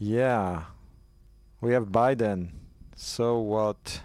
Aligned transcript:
Yeah, 0.00 0.62
we 1.60 1.72
have 1.72 1.86
Biden. 1.86 2.50
So 2.94 3.38
what? 3.38 4.02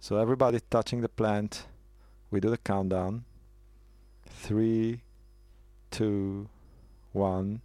So 0.00 0.16
everybody 0.16 0.58
touching 0.70 1.02
the 1.02 1.08
plant. 1.08 1.68
We 2.32 2.40
do 2.40 2.50
the 2.50 2.58
countdown. 2.58 3.22
Three, 4.26 5.02
two, 5.92 6.48
one. 7.12 7.60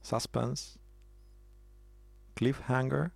Suspense. 0.00 0.78
Cliffhanger. 2.36 3.10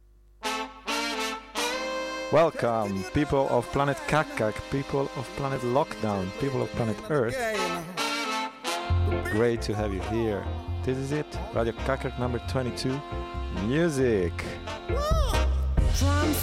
Welcome, 2.31 3.05
people 3.15 3.49
of 3.49 3.65
planet 3.73 3.97
Kak 4.07 4.27
Kak, 4.37 4.55
people 4.71 5.09
of 5.17 5.27
planet 5.37 5.63
Lockdown, 5.63 6.29
people 6.41 6.61
of 6.61 6.69
planet 6.73 6.97
Earth. 7.09 7.39
Great 9.33 9.63
to 9.63 9.75
have 9.75 9.95
you 9.95 10.01
here. 10.13 10.45
This 10.85 10.99
is 10.99 11.13
it, 11.13 11.27
Radio 11.55 11.73
Kak 11.87 12.03
Kak 12.03 12.19
number 12.19 12.39
22, 12.47 13.01
music. 13.67 14.35
Drums 15.99 16.43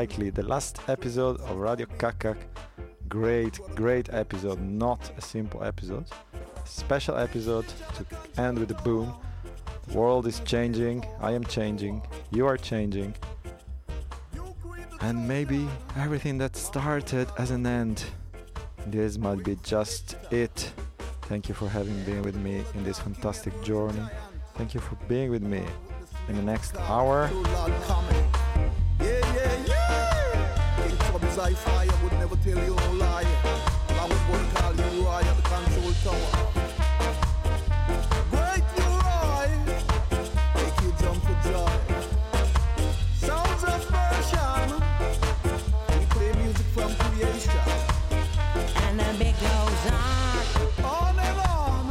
likely 0.00 0.28
the 0.28 0.42
last 0.42 0.80
episode 0.88 1.40
of 1.42 1.56
Radio 1.56 1.86
Kak 2.00 2.18
Kak. 2.18 2.36
Great, 3.08 3.60
great 3.76 4.08
episode, 4.12 4.60
not 4.60 5.00
a 5.16 5.20
simple 5.20 5.62
episode. 5.62 6.04
Special 6.64 7.16
episode 7.16 7.66
to 7.96 8.02
end 8.42 8.58
with 8.58 8.72
a 8.72 8.80
boom. 8.82 9.14
The 9.86 9.96
world 9.96 10.26
is 10.26 10.40
changing, 10.40 11.06
I 11.20 11.30
am 11.30 11.44
changing, 11.44 12.02
you 12.32 12.44
are 12.44 12.56
changing. 12.56 13.14
And 15.00 15.28
maybe 15.28 15.68
everything 15.96 16.38
that 16.38 16.56
started 16.56 17.28
as 17.38 17.52
an 17.52 17.64
end. 17.64 18.04
This 18.88 19.16
might 19.16 19.44
be 19.44 19.56
just 19.62 20.16
it. 20.32 20.72
Thank 21.30 21.48
you 21.48 21.54
for 21.54 21.68
having 21.68 22.02
been 22.02 22.22
with 22.22 22.34
me 22.34 22.64
in 22.74 22.82
this 22.82 22.98
fantastic 22.98 23.54
journey. 23.62 24.04
Thank 24.56 24.74
you 24.74 24.80
for 24.80 24.96
being 25.06 25.30
with 25.30 25.44
me 25.44 25.62
in 26.28 26.34
the 26.34 26.42
next 26.42 26.74
hour. 26.78 27.30
Yeah. 31.36 31.46
King 31.46 31.54
Tubby's 31.54 31.64
high 31.64 31.86
fire 31.86 32.02
would 32.02 32.12
never 32.12 32.36
tell 32.36 32.58
you 32.64 32.74
no 32.74 32.92
lie. 32.92 33.26
I 33.88 34.02
would 34.06 34.28
want 34.28 34.42
to 34.48 34.54
call 34.56 34.74
you 34.74 35.04
Roy 35.04 35.20
at 35.20 35.36
the 35.36 35.42
control 35.42 35.92
tower. 36.04 36.32
Great 38.30 38.64
you 38.76 38.88
Roy. 39.04 39.48
Make 40.54 40.80
you 40.82 40.90
jump 41.00 41.18
for 41.24 41.36
joy. 41.48 41.76
Sounds 43.16 43.64
of 43.64 43.80
version. 43.90 44.68
We 45.88 46.04
play 46.06 46.32
music 46.42 46.66
from 46.66 46.90
creation. 46.94 47.60
And 48.86 48.94
the 49.00 49.04
beat 49.18 49.36
goes 49.40 49.84
on. 49.92 50.84
On 50.84 51.18
and 51.18 51.38
on. 51.48 51.84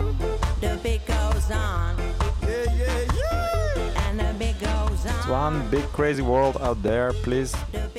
The 0.62 0.72
beat 0.84 1.06
goes 1.06 1.52
on. 1.52 1.98
Yeah, 2.44 2.66
yeah, 2.76 3.02
yeah. 3.16 4.10
And 4.10 4.20
the 4.20 4.34
beat 4.38 4.60
goes 4.60 5.06
on. 5.06 5.18
It's 5.18 5.28
one 5.28 5.70
big 5.70 5.86
crazy 5.92 6.22
world 6.22 6.58
out 6.62 6.82
there. 6.84 7.14
Please 7.14 7.52
The 7.52 7.80
beat 7.80 7.82
goes 7.82 7.93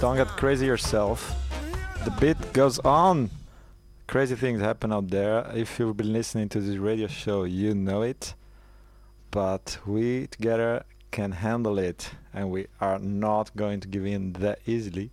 don't 0.00 0.16
get 0.16 0.28
crazy 0.28 0.66
yourself. 0.66 1.34
The 2.04 2.10
beat 2.20 2.52
goes 2.52 2.78
on. 2.80 3.30
Crazy 4.06 4.34
things 4.34 4.60
happen 4.60 4.92
out 4.92 5.08
there. 5.08 5.50
If 5.54 5.78
you've 5.78 5.96
been 5.96 6.12
listening 6.12 6.48
to 6.50 6.60
this 6.60 6.76
radio 6.76 7.06
show, 7.06 7.44
you 7.44 7.74
know 7.74 8.02
it. 8.02 8.34
But 9.30 9.78
we 9.86 10.26
together 10.26 10.84
can 11.10 11.32
handle 11.32 11.78
it, 11.78 12.10
and 12.34 12.50
we 12.50 12.66
are 12.80 12.98
not 12.98 13.56
going 13.56 13.80
to 13.80 13.88
give 13.88 14.04
in 14.04 14.34
that 14.34 14.58
easily. 14.66 15.12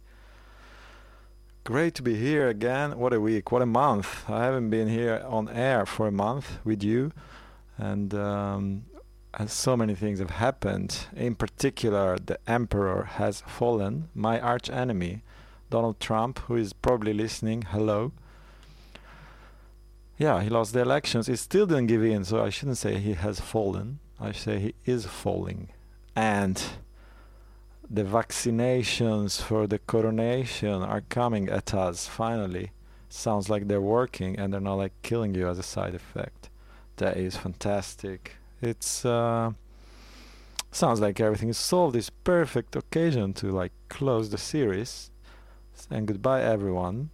Great 1.63 1.95
to 1.95 2.01
be 2.03 2.15
here 2.15 2.50
again. 2.50 2.97
What 2.97 3.13
a 3.13 3.21
week, 3.21 3.51
what 3.51 3.62
a 3.62 3.65
month. 3.65 4.30
I 4.30 4.44
haven't 4.44 4.69
been 4.69 4.89
here 4.89 5.24
on 5.25 5.47
air 5.47 5.85
for 5.85 6.07
a 6.07 6.12
month 6.12 6.59
with 6.65 6.83
you, 6.83 7.13
and 7.77 8.13
um, 8.13 8.83
and 9.33 9.50
so 9.50 9.75
many 9.75 9.95
things 9.95 10.19
have 10.19 10.31
happened. 10.31 11.07
In 11.15 11.35
particular, 11.35 12.18
the 12.19 12.39
emperor 12.47 13.03
has 13.03 13.41
fallen, 13.41 14.09
my 14.13 14.39
arch 14.39 14.69
enemy, 14.69 15.24
Donald 15.69 16.00
Trump, 16.00 16.39
who 16.39 16.56
is 16.56 16.74
probably 16.74 17.13
listening. 17.13 17.63
Hello. 17.63 18.12
Yeah, 20.18 20.41
he 20.41 20.50
lost 20.50 20.74
the 20.74 20.81
elections. 20.81 21.27
He 21.27 21.35
still 21.35 21.65
didn't 21.65 21.88
give 21.88 22.03
in, 22.03 22.24
so 22.24 22.44
I 22.44 22.50
shouldn't 22.50 22.77
say 22.77 23.00
he 23.00 23.13
has 23.13 23.39
fallen. 23.39 24.00
I 24.19 24.31
say 24.31 24.59
he 24.59 24.74
is 24.85 25.06
falling. 25.07 25.69
And 26.15 26.63
the 27.89 28.03
vaccinations 28.03 29.41
for 29.41 29.65
the 29.65 29.80
coronation 29.80 30.83
are 30.83 31.01
coming 31.01 31.50
at 31.50 31.74
us 31.74 32.07
finally. 32.07 32.71
Sounds 33.09 33.50
like 33.50 33.68
they're 33.68 33.81
working 33.81 34.38
and 34.38 34.53
they're 34.53 34.62
not 34.62 34.75
like 34.75 34.94
killing 35.01 35.33
you 35.33 35.47
as 35.47 35.57
a 35.57 35.63
side 35.63 35.95
effect. 35.95 36.50
That 36.97 37.18
is 37.18 37.35
fantastic. 37.35 38.38
It's 38.63 39.04
uh, 39.04 39.51
sounds 40.71 41.01
like 41.01 41.19
everything 41.19 41.50
is 41.50 41.57
solved. 41.57 41.95
This 41.95 42.10
perfect 42.10 42.77
occasion 42.77 43.33
to 43.33 43.48
like 43.48 43.74
close 43.89 44.30
the 44.30 44.38
series. 44.38 45.12
And 45.92 46.07
goodbye, 46.07 46.44
everyone. 46.44 47.10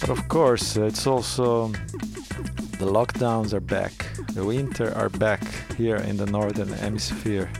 But 0.00 0.08
of 0.08 0.26
course, 0.28 0.78
it's 0.78 1.06
also 1.06 1.68
the 2.78 2.86
lockdowns 2.86 3.52
are 3.52 3.60
back. 3.60 4.17
The 4.38 4.44
winter 4.44 4.94
are 4.94 5.08
back 5.08 5.42
here 5.76 5.96
in 5.96 6.16
the 6.16 6.26
northern 6.26 6.68
hemisphere, 6.68 7.50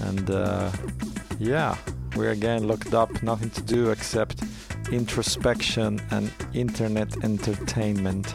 and 0.00 0.28
uh, 0.28 0.72
yeah, 1.38 1.76
we're 2.16 2.32
again 2.32 2.66
locked 2.66 2.92
up. 2.92 3.22
Nothing 3.22 3.50
to 3.50 3.62
do 3.62 3.90
except 3.90 4.42
introspection 4.90 6.00
and 6.10 6.32
internet 6.54 7.22
entertainment 7.22 8.34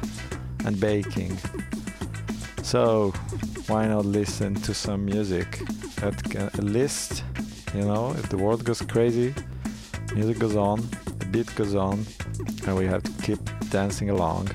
and 0.63 0.79
baking. 0.79 1.37
So 2.63 3.11
why 3.67 3.85
not 3.85 4.05
listen 4.05 4.55
to 4.61 4.73
some 4.73 5.03
music 5.03 5.59
at 6.01 6.63
least, 6.63 7.25
you 7.75 7.81
know, 7.81 8.11
if 8.11 8.29
the 8.29 8.37
world 8.37 8.63
goes 8.63 8.81
crazy, 8.81 9.35
music 10.15 10.39
goes 10.39 10.55
on, 10.55 10.87
the 11.19 11.25
beat 11.25 11.53
goes 11.55 11.75
on, 11.75 12.05
and 12.65 12.77
we 12.77 12.85
have 12.85 13.03
to 13.03 13.11
keep 13.23 13.41
dancing 13.69 14.09
along. 14.09 14.47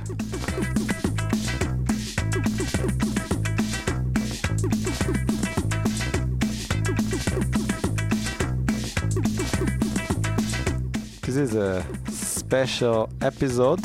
This 11.32 11.52
is 11.52 11.56
a 11.56 11.82
special 12.11 13.08
episode. 13.23 13.81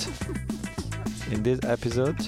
In 1.32 1.44
this 1.44 1.62
episode, 1.64 2.20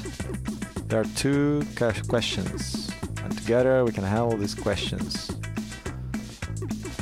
there 0.87 1.01
are 1.01 1.09
two 1.17 1.61
questions, 2.07 2.89
and 3.21 3.37
together 3.37 3.83
we 3.83 3.91
can 3.91 4.05
handle 4.05 4.37
these 4.37 4.55
questions. 4.55 5.29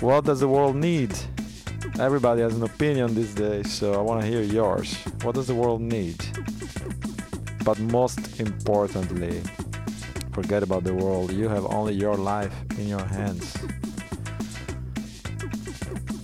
What 0.02 0.26
does 0.26 0.40
the 0.40 0.48
world 0.48 0.76
need? 0.76 1.16
Everybody 2.00 2.42
has 2.42 2.56
an 2.56 2.64
opinion 2.64 3.14
these 3.14 3.36
days, 3.36 3.72
so 3.72 3.94
I 3.94 4.02
want 4.02 4.22
to 4.22 4.28
hear 4.28 4.42
yours. 4.42 4.96
What 5.22 5.36
does 5.36 5.46
the 5.46 5.54
world 5.54 5.82
need? 5.82 6.18
But 7.64 7.78
most 7.78 8.40
importantly, 8.40 9.44
forget 10.32 10.64
about 10.64 10.86
the 10.86 10.96
world. 10.96 11.32
You 11.34 11.50
have 11.50 11.68
only 11.68 11.94
your 11.94 12.16
life 12.16 12.56
in 12.80 12.88
your 12.88 13.06
hands. 13.06 13.56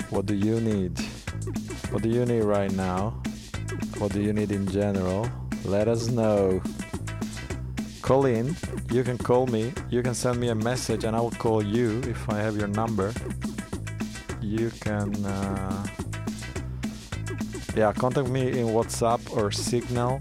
What 0.10 0.26
do 0.26 0.34
you 0.34 0.60
need? 0.60 1.00
What 1.94 2.02
do 2.02 2.10
you 2.10 2.26
need 2.26 2.42
right 2.42 2.72
now? 2.72 3.22
What 4.00 4.14
do 4.14 4.20
you 4.20 4.34
need 4.34 4.52
in 4.52 4.66
general? 4.68 5.30
Let 5.64 5.88
us 5.88 6.10
know. 6.10 6.60
Call 8.02 8.26
in. 8.26 8.56
You 8.92 9.04
can 9.04 9.20
call 9.20 9.46
me. 9.46 9.72
You 9.92 10.02
can 10.02 10.16
send 10.16 10.40
me 10.40 10.48
a 10.48 10.56
message 10.56 11.04
and 11.04 11.16
I 11.16 11.22
will 11.22 11.38
call 11.38 11.64
you 11.64 12.02
if 12.08 12.28
I 12.32 12.40
have 12.40 12.58
your 12.58 12.68
number. 12.68 13.14
You 14.42 14.72
can 14.82 15.24
uh, 15.24 15.86
yeah, 17.76 17.94
contact 17.94 18.28
me 18.28 18.48
in 18.48 18.70
WhatsApp 18.70 19.22
or 19.38 19.52
Signal 19.52 20.20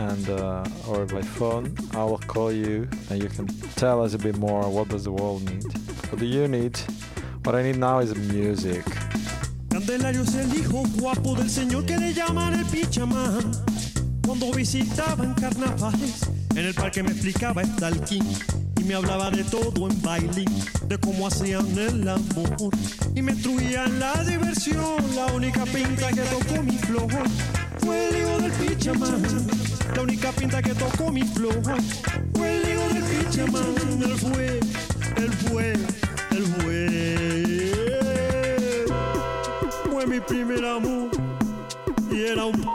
and 0.00 0.28
uh, 0.28 0.64
or 0.88 1.06
by 1.06 1.22
phone. 1.22 1.72
I 1.92 2.02
will 2.02 2.18
call 2.18 2.50
you 2.50 2.88
and 3.10 3.22
you 3.22 3.28
can 3.28 3.46
tell 3.76 4.02
us 4.02 4.14
a 4.14 4.18
bit 4.18 4.36
more 4.38 4.68
what 4.68 4.88
does 4.88 5.04
the 5.04 5.12
world 5.12 5.48
need. 5.48 5.72
What 6.10 6.18
do 6.18 6.26
you 6.26 6.48
need? 6.48 6.76
What 7.44 7.54
I 7.54 7.62
need 7.62 7.76
now 7.76 8.00
is 8.00 8.12
music. 8.16 8.84
Candelario 9.72 10.20
es 10.20 10.34
el 10.34 10.54
hijo 10.54 10.82
guapo 10.98 11.34
del 11.34 11.48
señor 11.48 11.86
que 11.86 11.96
le 11.96 12.12
llaman 12.12 12.52
el 12.52 12.66
pichamán. 12.66 13.50
Cuando 14.22 14.52
visitaban 14.52 15.32
carnavales, 15.32 16.28
en 16.50 16.66
el 16.66 16.74
parque 16.74 17.02
me 17.02 17.10
explicaba 17.10 17.64
Stalking 17.64 18.22
y 18.78 18.84
me 18.84 18.94
hablaba 18.94 19.30
de 19.30 19.42
todo 19.44 19.88
en 19.88 20.02
baile, 20.02 20.44
de 20.88 20.98
cómo 20.98 21.26
hacían 21.26 21.66
el 21.78 22.06
amor 22.06 22.70
y 23.14 23.22
me 23.22 23.32
instruían 23.32 23.98
la 23.98 24.12
diversión. 24.24 24.96
La 25.16 25.32
única 25.32 25.64
pinta 25.64 26.08
que 26.08 26.20
tocó 26.20 26.62
mi 26.62 26.76
flor 26.76 27.08
fue 27.78 28.10
el 28.10 28.16
hijo 28.18 28.38
del 28.40 28.52
pichamán. 28.52 29.22
La 29.96 30.02
única 30.02 30.32
pinta 30.32 30.60
que 30.60 30.74
tocó 30.74 31.10
mi 31.10 31.22
flor 31.22 31.62
fue 32.34 32.58
el 32.58 32.72
hijo 32.72 32.88
del 32.92 33.04
pichamán. 33.04 33.74
Él 34.02 34.18
fue, 34.18 34.60
él 35.16 35.32
fue, 35.32 35.72
él 35.72 36.46
fue 36.60 37.31
primer 40.26 40.64
amor 40.64 41.10
y 42.10 42.22
era 42.22 42.44
un 42.44 42.66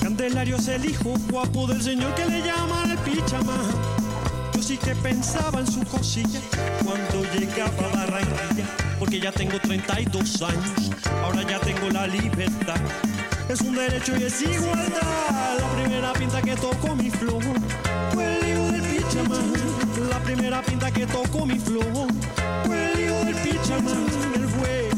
Candelario 0.00 0.56
es 0.56 0.68
el 0.68 0.84
hijo 0.84 1.14
guapo 1.30 1.66
del 1.66 1.82
señor 1.82 2.14
que 2.14 2.26
le 2.26 2.42
llaman 2.42 2.90
el 2.90 2.98
pichamán. 2.98 3.58
Yo 4.54 4.62
sí 4.62 4.76
que 4.76 4.94
pensaba 4.96 5.60
en 5.60 5.66
su 5.66 5.82
cosilla 5.84 6.40
cuando 6.84 7.22
llegaba 7.32 7.70
a 7.92 7.96
Barranquilla, 7.96 8.66
porque 8.98 9.20
ya 9.20 9.32
tengo 9.32 9.58
32 9.58 10.42
años, 10.42 10.90
ahora 11.22 11.42
ya 11.42 11.58
tengo 11.60 11.88
la 11.90 12.06
libertad. 12.06 12.80
Es 13.48 13.60
un 13.60 13.74
derecho 13.74 14.16
y 14.16 14.24
es 14.24 14.42
igualdad. 14.42 15.58
La 15.58 15.68
primera 15.76 16.12
pinta 16.12 16.42
que 16.42 16.56
tocó 16.56 16.94
mi 16.96 17.10
flor 17.10 17.42
fue 18.12 18.38
el 18.38 18.48
hijo 18.48 18.72
del 18.72 18.82
pichamán. 18.82 19.63
Primera 20.34 20.62
pinta 20.62 20.90
que 20.90 21.06
tocó 21.06 21.46
mi 21.46 21.60
flor 21.60 21.84
fue 22.64 22.92
el 22.92 23.00
hijo 23.04 23.24
del 23.24 23.36
pichamán. 23.36 24.04
Él 24.34 24.48
fue, 24.48 24.90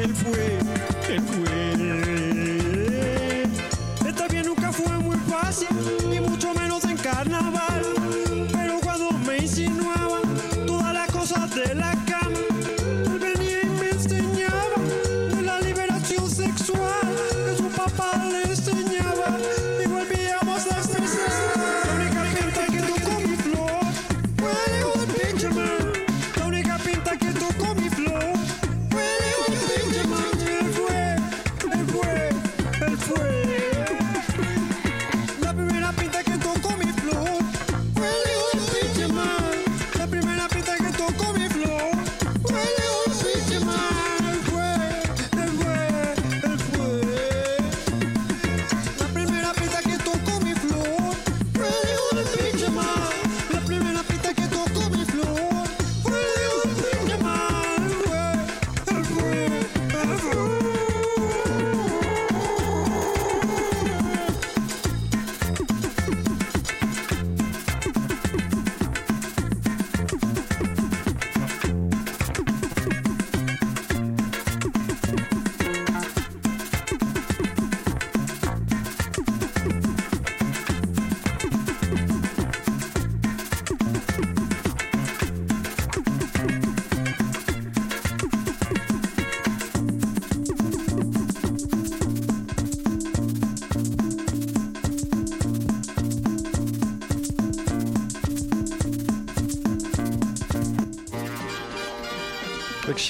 él 0.00 0.12
fue, 0.16 0.58
él 1.14 1.22
fue. 1.22 1.68
Esta 4.08 4.26
bien 4.26 4.46
nunca 4.46 4.72
fue 4.72 4.98
muy 4.98 5.16
fácil, 5.30 5.68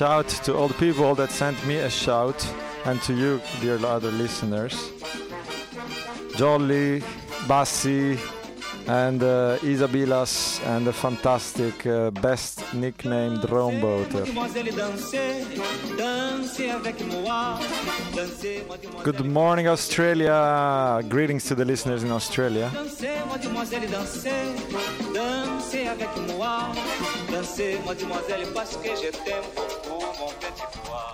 shout 0.00 0.28
to 0.28 0.56
all 0.56 0.66
the 0.66 0.80
people 0.86 1.14
that 1.14 1.30
sent 1.30 1.58
me 1.66 1.76
a 1.76 1.90
shout 1.90 2.40
and 2.86 3.02
to 3.02 3.12
you, 3.12 3.38
dear 3.60 3.78
other 3.84 4.10
listeners. 4.10 4.74
Jolly, 6.38 7.02
Bassi, 7.46 8.18
and 8.86 9.22
uh, 9.22 9.58
Isabilas 9.60 10.60
and 10.66 10.86
the 10.86 10.92
fantastic 10.92 11.86
uh, 11.86 12.10
best 12.10 12.60
dansez, 15.98 16.82
mademoiselle. 18.66 19.02
Good 19.04 19.26
morning, 19.26 19.68
Australia. 19.68 21.02
Greetings 21.08 21.44
to 21.44 21.54
the 21.54 21.64
listeners 21.66 22.02
in 22.04 22.10
Australia. 22.10 22.70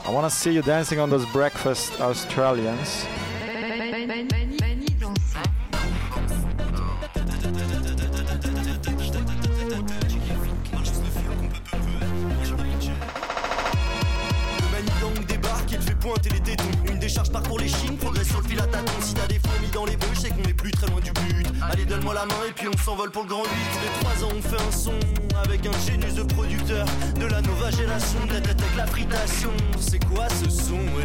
I 0.06 0.10
want 0.10 0.30
to 0.30 0.36
see 0.36 0.52
you 0.52 0.62
dancing 0.62 1.00
on 1.00 1.10
those 1.10 1.26
breakfast 1.26 2.00
Australians. 2.00 3.04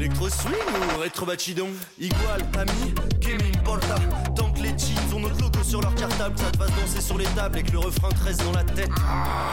Electro 0.02 0.30
swing 0.30 0.56
ou 0.96 1.00
rétro 1.00 1.28
bachidon 1.28 1.70
Igual, 2.00 2.42
ami, 2.58 2.94
que 3.22 3.34
me. 3.34 3.52
Tant 4.36 4.52
que 4.52 4.64
les 4.64 4.70
jeans 4.70 5.14
ont 5.14 5.20
notre 5.20 5.40
logo 5.40 5.64
sur 5.64 5.80
leur 5.80 5.94
cartable, 5.94 6.40
ça 6.40 6.50
te 6.50 6.58
fasse 6.58 6.72
danser 6.72 7.02
sur 7.02 7.20
les 7.20 7.26
tables 7.26 7.60
et 7.60 7.62
que 7.62 7.72
le 7.72 7.78
refrain 7.78 8.10
te 8.10 8.24
reste 8.24 8.44
dans 8.44 8.52
la 8.52 8.64
tête. 8.64 8.90
Ah, 9.08 9.52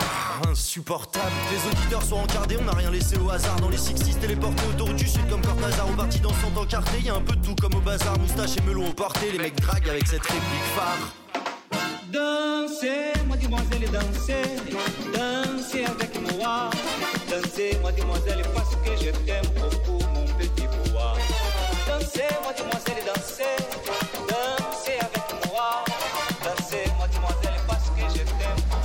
insupportable. 0.49 1.31
Les 1.53 1.71
auditeurs 1.71 2.03
sont 2.03 2.17
encardés, 2.17 2.57
on 2.59 2.65
n'a 2.65 2.73
rien 2.73 2.91
laissé 2.91 3.19
au 3.19 3.29
hasard. 3.29 3.57
Dans 3.61 3.69
les 3.69 3.77
60 3.77 4.21
téléportés 4.21 4.63
autour 4.71 4.89
du 4.95 5.07
sud 5.07 5.29
comme 5.29 5.43
Cortazar. 5.43 5.87
On 5.87 5.97
partit 5.97 6.21
dans 6.21 6.33
son 6.33 6.59
encarté, 6.59 7.03
y 7.03 7.11
a 7.11 7.15
un 7.17 7.21
peu 7.21 7.37
de 7.37 7.45
tout 7.45 7.55
comme 7.55 7.75
au 7.75 7.81
bazar. 7.81 8.19
Moustache 8.19 8.57
et 8.57 8.63
melon 8.63 8.89
au 8.89 8.93
porté, 8.95 9.31
les 9.31 9.39
mecs 9.39 9.61
draguent 9.61 9.91
avec 9.91 10.07
cette 10.07 10.23
réplique 10.23 10.69
phare. 10.75 11.13
Dansez, 12.11 13.13
mademoiselle, 13.29 13.91
dansez, 13.93 14.57
dansez 15.13 15.85
avec 15.85 16.39
moi. 16.39 16.71
Dansez, 17.29 17.79
mademoiselle, 17.83 18.43
parce 18.55 18.75
que 18.77 19.05
je 19.05 19.11
t'aime 19.27 19.78
Dansez, 22.19 22.35
mademoiselle, 22.45 23.05
dansez, 23.07 23.57
dansez 24.29 24.99
avec 24.99 25.47
moi. 25.47 25.85
Dansez, 26.43 26.91
mademoiselle, 26.99 27.61
parce 27.69 27.91
que 27.91 28.03
je 28.13 28.25
t'aime 28.25 28.63
mon. 28.71 28.83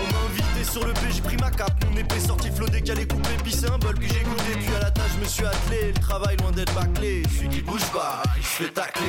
On 0.00 0.06
m'a 0.12 0.20
invité 0.30 0.64
sur 0.64 0.86
le 0.86 0.92
P, 0.94 1.00
j'ai 1.12 1.20
pris 1.20 1.36
ma 1.36 1.50
cape, 1.50 1.72
mon 1.90 1.96
épée 1.98 2.20
sortie 2.20 2.50
flot 2.50 2.68
décalé 2.68 3.06
coupé, 3.06 3.36
puis 3.42 3.52
c'est 3.52 3.70
un 3.70 3.76
bol, 3.76 3.94
puis 3.94 4.08
j'ai 4.08 4.24
goûté, 4.24 4.52
puis 4.58 4.74
à 4.76 4.80
la 4.80 4.90
tâche 4.90 5.10
je 5.14 5.20
me 5.20 5.26
suis 5.26 5.44
attelé, 5.44 5.92
le 5.92 6.00
travail 6.00 6.38
loin 6.38 6.52
d'être 6.52 6.72
bâclé, 6.72 7.22
celui 7.36 7.50
qui 7.50 7.60
bouge 7.60 7.84
pas, 7.92 8.22
il 8.34 8.42
se 8.42 8.62
fait 8.62 8.70
tacler. 8.70 9.02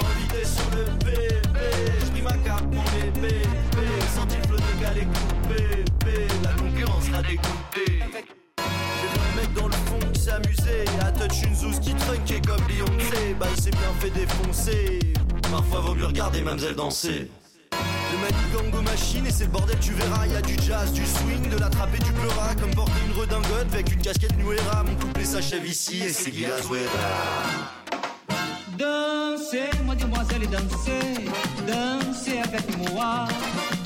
On 0.00 0.04
m'a 0.04 0.10
invité 0.10 0.42
sur 0.46 0.70
le 0.70 0.84
P, 1.04 1.12
P, 1.52 1.60
j'ai 2.00 2.10
pris 2.12 2.22
ma 2.22 2.32
cape, 2.48 2.64
mon 2.72 2.82
épée, 2.82 3.42
P, 3.72 3.78
sorti 4.16 4.36
flot 4.48 4.56
décalé 4.56 5.02
coupé, 5.02 5.33
dégoûtée. 7.28 8.02
J'ai 8.58 9.40
mec 9.40 9.52
dans 9.54 9.66
le 9.66 9.72
fond 9.72 9.98
qui 10.12 10.20
s'amusait. 10.20 10.84
À 11.00 11.10
touch 11.12 11.42
une 11.42 11.54
zouze 11.54 11.80
qui 11.80 11.94
trunkait 11.94 12.40
comme 12.40 12.60
Beyoncé. 12.66 13.34
Bah 13.38 13.46
il 13.54 13.62
s'est 13.62 13.70
bien 13.70 13.92
fait 14.00 14.10
défoncer. 14.10 14.98
Parfois 15.50 15.80
vaut 15.80 15.94
mieux 15.94 16.06
regarder 16.06 16.42
Mamselle 16.42 16.74
danser. 16.74 17.30
Le 17.72 18.18
manigango 18.20 18.82
machine 18.82 19.26
et 19.26 19.30
c'est 19.30 19.44
le 19.44 19.50
bordel 19.50 19.78
tu 19.80 19.92
verras. 19.92 20.26
Y 20.26 20.36
a 20.36 20.42
du 20.42 20.56
jazz, 20.62 20.92
du 20.92 21.04
swing, 21.04 21.50
de 21.50 21.58
l'attraper 21.58 21.98
du 21.98 22.12
pleura. 22.12 22.54
Comme 22.60 22.74
porter 22.74 23.00
une 23.06 23.20
redingote 23.20 23.72
avec 23.72 23.92
une 23.92 24.00
casquette 24.00 24.36
Nuera. 24.36 24.82
Mon 24.84 24.94
couplet 24.94 25.24
s'achève 25.24 25.66
ici 25.66 26.02
et 26.02 26.10
c'est 26.10 26.30
Guy 26.30 26.46
Dansez, 28.78 29.70
mademoiselle, 29.86 30.48
dansez, 30.50 31.30
dansez 31.66 32.38
avec 32.38 32.90
moi. 32.90 33.28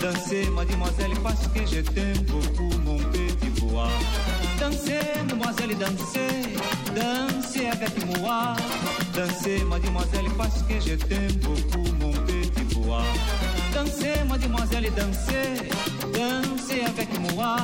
Dansez, 0.00 0.48
mademoiselle, 0.50 1.10
parce 1.22 1.46
que 1.48 1.60
je 1.66 1.80
t'aime 1.80 2.22
beaucoup, 2.26 2.70
mon 2.84 2.98
petit 2.98 3.60
bois. 3.60 3.88
Dansez, 4.60 5.00
mademoiselle, 5.16 5.76
dansez, 5.76 6.54
dansez 6.94 7.66
avec 7.66 8.20
moi. 8.20 8.54
Dansez, 9.14 9.64
mademoiselle, 9.64 10.30
parce 10.36 10.62
que 10.62 10.74
je 10.80 10.94
t'aime 10.94 11.32
beaucoup, 11.42 11.84
mon 12.00 12.12
petit 12.12 12.74
bois. 12.74 13.02
Dansez, 13.74 14.22
mademoiselle, 14.28 14.90
dansez, 14.96 15.68
dansez 16.14 16.82
avec 16.82 17.34
moi. 17.34 17.56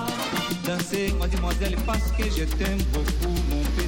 Dansez, 0.66 1.14
mademoiselle, 1.20 1.76
parce 1.86 2.10
que 2.18 2.24
je 2.24 2.44
t'aime 2.44 2.82
beaucoup, 2.92 3.34
mon 3.50 3.62
petit. 3.76 3.84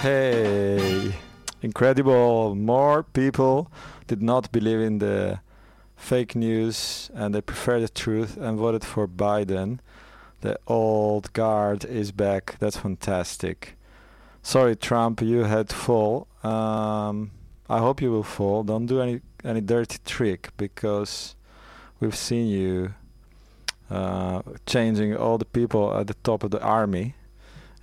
Hey, 0.00 1.12
incredible. 1.60 2.54
More 2.54 3.02
people 3.02 3.68
did 4.06 4.22
not 4.22 4.52
believe 4.52 4.78
in 4.78 5.00
the 5.00 5.40
fake 5.96 6.36
news 6.36 7.10
and 7.14 7.34
they 7.34 7.40
prefer 7.40 7.80
the 7.80 7.88
truth 7.88 8.36
and 8.36 8.56
voted 8.56 8.84
for 8.84 9.08
Biden. 9.08 9.80
The 10.42 10.56
old 10.68 11.32
guard 11.32 11.84
is 11.84 12.12
back. 12.12 12.54
That's 12.60 12.76
fantastic. 12.76 13.76
Sorry, 14.40 14.76
Trump, 14.76 15.20
you 15.20 15.42
had 15.42 15.70
to 15.70 15.74
fall. 15.74 16.28
Um, 16.44 17.32
I 17.68 17.80
hope 17.80 18.00
you 18.00 18.12
will 18.12 18.22
fall. 18.22 18.62
Don't 18.62 18.86
do 18.86 19.00
any 19.00 19.20
any 19.42 19.60
dirty 19.60 19.98
trick 20.04 20.50
because 20.56 21.34
we've 21.98 22.16
seen 22.16 22.46
you 22.46 22.94
uh, 23.90 24.42
changing 24.64 25.16
all 25.16 25.38
the 25.38 25.44
people 25.44 25.92
at 25.96 26.06
the 26.06 26.14
top 26.22 26.44
of 26.44 26.52
the 26.52 26.62
army 26.62 27.16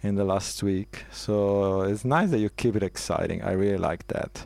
in 0.05 0.15
the 0.15 0.24
last 0.24 0.62
week. 0.63 1.05
So 1.12 1.81
it's 1.81 2.05
nice 2.05 2.29
that 2.31 2.39
you 2.39 2.50
keep 2.50 2.75
it 2.75 2.83
exciting. 2.83 3.41
I 3.41 3.51
really 3.51 3.77
like 3.77 4.07
that. 4.07 4.45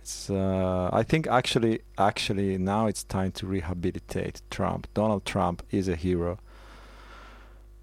It's 0.00 0.30
uh, 0.30 0.90
I 0.92 1.02
think 1.02 1.26
actually 1.26 1.80
actually 1.98 2.58
now 2.58 2.86
it's 2.86 3.04
time 3.04 3.32
to 3.32 3.46
rehabilitate 3.46 4.42
Trump. 4.50 4.86
Donald 4.94 5.24
Trump 5.24 5.62
is 5.70 5.88
a 5.88 5.96
hero. 5.96 6.38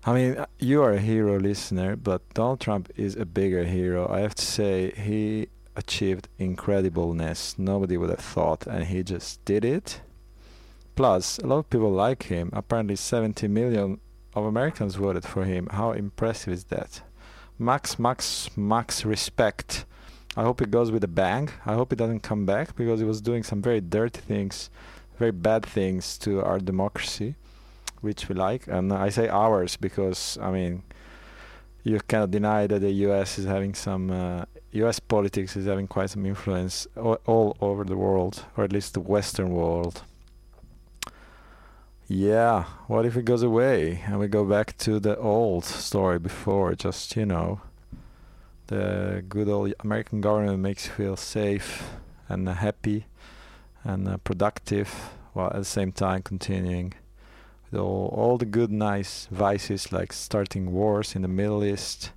I 0.03 0.13
mean, 0.13 0.37
uh, 0.37 0.45
you 0.57 0.81
are 0.81 0.93
a 0.93 0.99
hero 0.99 1.39
listener, 1.39 1.95
but 1.95 2.21
Donald 2.33 2.59
Trump 2.59 2.91
is 2.95 3.15
a 3.15 3.25
bigger 3.25 3.65
hero. 3.65 4.07
I 4.11 4.19
have 4.21 4.35
to 4.35 4.45
say 4.45 4.91
he 4.91 5.47
achieved 5.75 6.27
incredibleness 6.39 7.57
nobody 7.57 7.97
would 7.97 8.09
have 8.09 8.19
thought 8.19 8.67
and 8.67 8.85
he 8.85 9.03
just 9.03 9.43
did 9.45 9.63
it. 9.63 10.01
Plus, 10.95 11.39
a 11.39 11.47
lot 11.47 11.59
of 11.59 11.69
people 11.69 11.91
like 11.91 12.23
him. 12.23 12.49
Apparently 12.53 12.95
70 12.95 13.47
million 13.47 13.99
of 14.33 14.45
Americans 14.45 14.95
voted 14.95 15.23
for 15.23 15.43
him. 15.45 15.67
How 15.71 15.91
impressive 15.91 16.53
is 16.53 16.63
that? 16.65 17.01
Max, 17.59 18.00
max, 18.00 18.50
max 18.55 19.05
respect. 19.05 19.85
I 20.35 20.43
hope 20.43 20.61
it 20.61 20.71
goes 20.71 20.91
with 20.91 21.03
a 21.03 21.07
bang. 21.07 21.50
I 21.65 21.73
hope 21.73 21.91
it 21.91 21.97
doesn't 21.97 22.21
come 22.21 22.45
back 22.45 22.75
because 22.75 23.00
he 23.00 23.05
was 23.05 23.21
doing 23.21 23.43
some 23.43 23.61
very 23.61 23.81
dirty 23.81 24.21
things, 24.21 24.69
very 25.19 25.31
bad 25.31 25.65
things 25.65 26.17
to 26.19 26.41
our 26.41 26.59
democracy, 26.59 27.35
which 28.00 28.29
we 28.29 28.35
like. 28.35 28.67
And 28.67 28.93
I 28.93 29.09
say 29.09 29.27
ours 29.27 29.75
because, 29.75 30.38
I 30.41 30.51
mean, 30.51 30.83
you 31.83 32.00
cannot 32.07 32.31
deny 32.31 32.67
that 32.67 32.79
the 32.79 32.91
US 33.07 33.38
is 33.38 33.45
having 33.45 33.73
some, 33.73 34.09
uh, 34.09 34.45
US 34.71 35.00
politics 35.00 35.57
is 35.57 35.65
having 35.65 35.88
quite 35.88 36.09
some 36.09 36.25
influence 36.25 36.88
all, 36.95 37.19
all 37.25 37.57
over 37.59 37.83
the 37.83 37.97
world, 37.97 38.45
or 38.55 38.63
at 38.63 38.71
least 38.71 38.93
the 38.93 39.01
Western 39.01 39.50
world. 39.50 40.03
Yeah, 42.13 42.65
what 42.87 43.05
if 43.05 43.15
it 43.15 43.23
goes 43.23 43.41
away 43.41 44.03
and 44.05 44.19
we 44.19 44.27
go 44.27 44.43
back 44.43 44.77
to 44.79 44.99
the 44.99 45.17
old 45.17 45.63
story 45.63 46.19
before? 46.19 46.75
Just, 46.75 47.15
you 47.15 47.25
know, 47.25 47.61
the 48.67 49.23
good 49.29 49.47
old 49.47 49.73
American 49.79 50.19
government 50.19 50.59
makes 50.59 50.87
you 50.87 50.91
feel 50.91 51.15
safe 51.15 51.89
and 52.27 52.49
happy 52.49 53.05
and 53.85 54.09
uh, 54.09 54.17
productive 54.17 54.89
while 55.31 55.51
at 55.51 55.59
the 55.59 55.63
same 55.63 55.93
time 55.93 56.21
continuing 56.21 56.93
with 57.71 57.79
all, 57.79 58.13
all 58.13 58.37
the 58.37 58.45
good, 58.45 58.73
nice 58.73 59.29
vices 59.31 59.93
like 59.93 60.11
starting 60.11 60.73
wars 60.73 61.15
in 61.15 61.21
the 61.21 61.29
Middle 61.29 61.63
East 61.63 62.11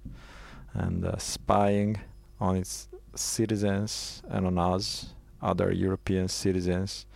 and 0.72 1.04
uh, 1.04 1.16
spying 1.18 2.00
on 2.40 2.56
its 2.56 2.88
citizens 3.14 4.24
and 4.28 4.44
on 4.44 4.58
us, 4.58 5.14
other 5.40 5.70
European 5.70 6.26
citizens 6.26 7.06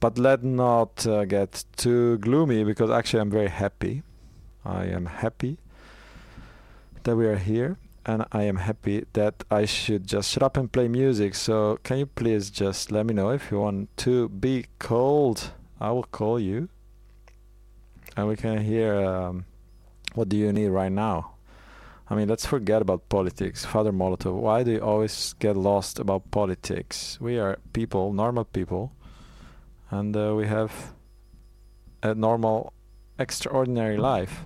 but 0.00 0.18
let 0.18 0.42
not 0.42 1.06
uh, 1.06 1.24
get 1.24 1.64
too 1.76 2.18
gloomy 2.18 2.64
because 2.64 2.90
actually 2.90 3.20
I'm 3.20 3.30
very 3.30 3.48
happy. 3.48 4.02
I 4.64 4.86
am 4.86 5.06
happy 5.06 5.58
that 7.04 7.16
we 7.16 7.26
are 7.26 7.36
here 7.36 7.78
and 8.06 8.24
I 8.32 8.44
am 8.44 8.56
happy 8.56 9.04
that 9.14 9.44
I 9.50 9.64
should 9.64 10.06
just 10.06 10.30
shut 10.30 10.42
up 10.42 10.56
and 10.56 10.70
play 10.70 10.88
music. 10.88 11.34
So 11.34 11.78
can 11.82 11.98
you 11.98 12.06
please 12.06 12.50
just 12.50 12.92
let 12.92 13.04
me 13.04 13.14
know 13.14 13.30
if 13.30 13.50
you 13.50 13.58
want 13.58 13.94
to 13.98 14.28
be 14.28 14.66
called? 14.78 15.50
I 15.80 15.90
will 15.90 16.04
call 16.04 16.40
you, 16.40 16.70
and 18.16 18.28
we 18.28 18.36
can 18.36 18.58
hear 18.64 18.94
um, 18.94 19.44
what 20.14 20.28
do 20.28 20.36
you 20.36 20.52
need 20.52 20.68
right 20.68 20.92
now. 20.92 21.32
I 22.08 22.14
mean, 22.14 22.28
let's 22.28 22.46
forget 22.46 22.80
about 22.80 23.08
politics. 23.08 23.64
Father 23.64 23.92
Molotov, 23.92 24.34
why 24.34 24.62
do 24.62 24.70
you 24.70 24.78
always 24.78 25.34
get 25.34 25.56
lost 25.56 25.98
about 25.98 26.30
politics? 26.30 27.18
We 27.20 27.38
are 27.38 27.58
people, 27.72 28.12
normal 28.12 28.44
people, 28.44 28.92
and 29.90 30.16
uh, 30.16 30.34
we 30.34 30.46
have 30.46 30.92
a 32.02 32.14
normal, 32.14 32.72
extraordinary 33.18 33.96
life. 33.96 34.44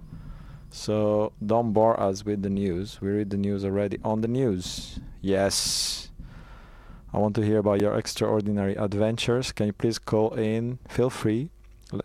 So 0.71 1.33
don't 1.45 1.73
bore 1.73 1.99
us 2.01 2.25
with 2.25 2.43
the 2.43 2.51
news. 2.51 3.01
We 3.01 3.09
read 3.09 3.31
the 3.31 3.37
news 3.37 3.65
already 3.65 3.99
on 4.05 4.21
the 4.21 4.29
news. 4.29 5.01
Yes. 5.21 6.11
I 7.13 7.19
want 7.19 7.35
to 7.37 7.43
hear 7.43 7.59
about 7.59 7.81
your 7.81 7.97
extraordinary 7.99 8.77
adventures. 8.77 9.51
Can 9.51 9.67
you 9.67 9.73
please 9.73 9.99
call 9.99 10.35
in? 10.35 10.79
Feel 10.89 11.11
free 11.11 11.51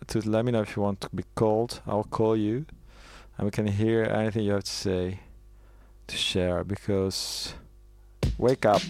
to 0.08 0.18
let 0.28 0.44
me 0.44 0.50
know 0.50 0.62
if 0.62 0.76
you 0.76 0.82
want 0.82 1.00
to 1.02 1.08
be 1.14 1.24
called. 1.36 1.80
I'll 1.86 2.04
call 2.04 2.36
you 2.36 2.66
and 3.38 3.44
we 3.44 3.50
can 3.50 3.66
hear 3.66 4.04
anything 4.04 4.44
you 4.44 4.52
have 4.52 4.64
to 4.64 4.70
say 4.70 5.20
to 6.06 6.16
share 6.16 6.64
because 6.64 7.54
wake 8.38 8.64
up. 8.64 8.82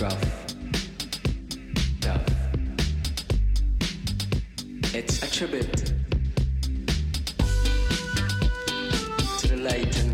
Rough. 0.00 0.54
Rough. 2.04 2.26
It's 4.92 5.22
a 5.22 5.30
tribute 5.30 5.92
to 9.38 9.48
the 9.48 9.56
late 9.56 9.96
and 9.98 10.13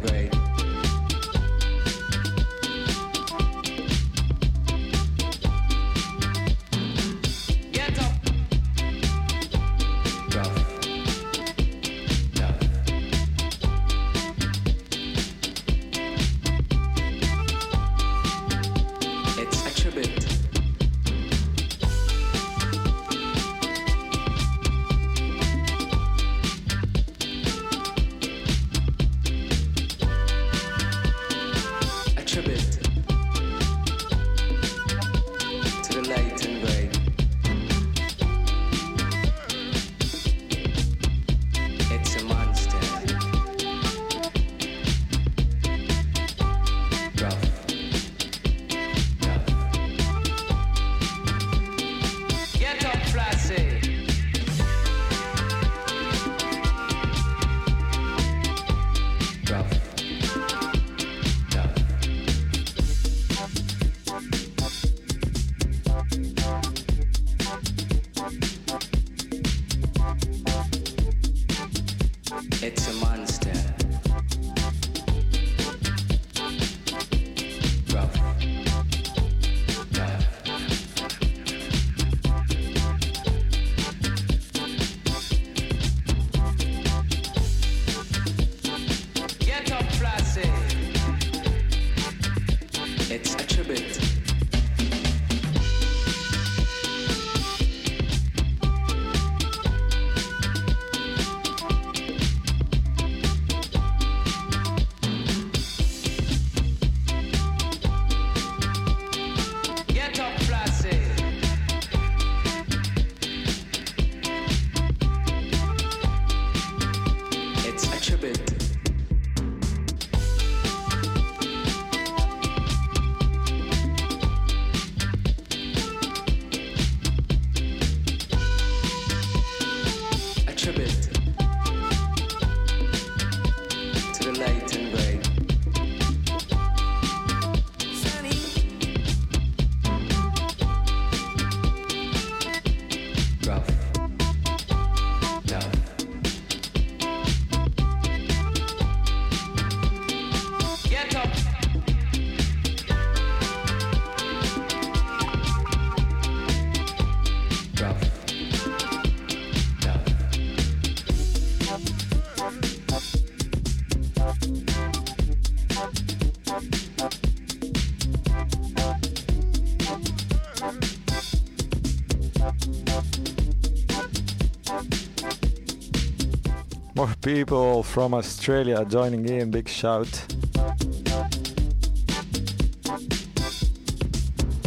people 177.23 177.83
from 177.83 178.15
Australia 178.15 178.85
joining 178.85 179.29
in. 179.29 179.51
Big 179.51 179.69
shout 179.69 180.07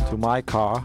to 0.10 0.18
my 0.18 0.42
car. 0.42 0.84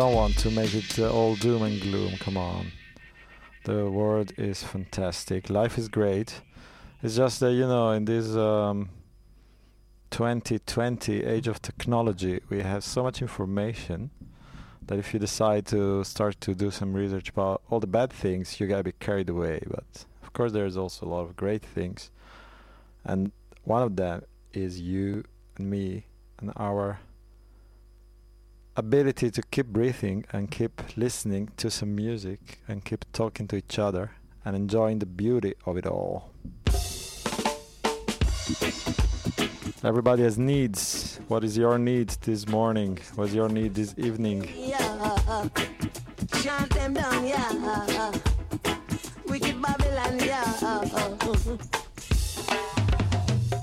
Don't 0.00 0.14
want 0.14 0.38
to 0.38 0.50
make 0.50 0.72
it 0.72 0.98
uh, 0.98 1.12
all 1.12 1.34
doom 1.36 1.62
and 1.62 1.78
gloom. 1.78 2.16
Come 2.20 2.38
on. 2.38 2.72
The 3.64 3.90
world 3.90 4.32
is 4.38 4.62
fantastic. 4.62 5.50
Life 5.50 5.76
is 5.76 5.88
great. 5.88 6.40
It's 7.02 7.16
just 7.16 7.40
that, 7.40 7.52
you 7.52 7.66
know, 7.66 7.90
in 7.90 8.06
this 8.06 8.34
um, 8.34 8.88
2020 10.10 11.22
age 11.22 11.48
of 11.48 11.60
technology, 11.60 12.40
we 12.48 12.62
have 12.62 12.82
so 12.82 13.02
much 13.02 13.20
information 13.20 14.08
that 14.86 14.98
if 14.98 15.12
you 15.12 15.20
decide 15.20 15.66
to 15.66 16.02
start 16.02 16.40
to 16.40 16.54
do 16.54 16.70
some 16.70 16.94
research 16.94 17.28
about 17.28 17.60
all 17.68 17.78
the 17.78 17.86
bad 17.86 18.10
things, 18.10 18.58
you 18.58 18.66
gotta 18.66 18.84
be 18.84 18.92
carried 18.92 19.28
away. 19.28 19.60
But 19.68 20.06
of 20.22 20.32
course, 20.32 20.52
there's 20.52 20.78
also 20.78 21.04
a 21.04 21.10
lot 21.10 21.20
of 21.26 21.36
great 21.36 21.62
things, 21.62 22.10
and 23.04 23.32
one 23.64 23.82
of 23.82 23.96
them 23.96 24.22
is 24.54 24.80
you 24.80 25.24
and 25.58 25.68
me 25.68 26.06
and 26.38 26.52
our 26.56 27.00
ability 28.76 29.30
to 29.30 29.42
keep 29.50 29.66
breathing 29.66 30.24
and 30.32 30.50
keep 30.50 30.96
listening 30.96 31.50
to 31.56 31.70
some 31.70 31.94
music 31.94 32.60
and 32.68 32.84
keep 32.84 33.04
talking 33.12 33.46
to 33.48 33.56
each 33.56 33.78
other 33.78 34.12
and 34.44 34.56
enjoying 34.56 34.98
the 34.98 35.06
beauty 35.06 35.54
of 35.66 35.76
it 35.76 35.86
all. 35.86 36.30
Everybody 39.82 40.22
has 40.22 40.38
needs. 40.38 41.20
What 41.28 41.42
is 41.44 41.56
your 41.56 41.78
need 41.78 42.10
this 42.22 42.46
morning? 42.48 42.98
What's 43.14 43.32
your 43.32 43.48
need 43.48 43.74
this 43.74 43.94
evening? 43.96 44.48
yeah. 44.56 45.48
Them 46.70 46.94
down, 46.94 47.26
yeah. 47.26 48.12
Babylon, 49.60 50.18
yeah. 50.18 50.42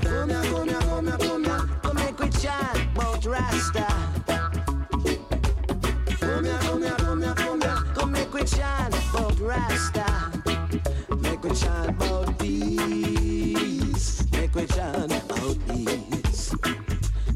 Come 0.01 0.29
here, 0.29 0.43
come 0.43 0.69
here, 0.69 0.79
come 0.79 1.07
here, 1.07 2.13
come 2.13 2.31
here. 2.31 3.73
Come. 3.73 4.16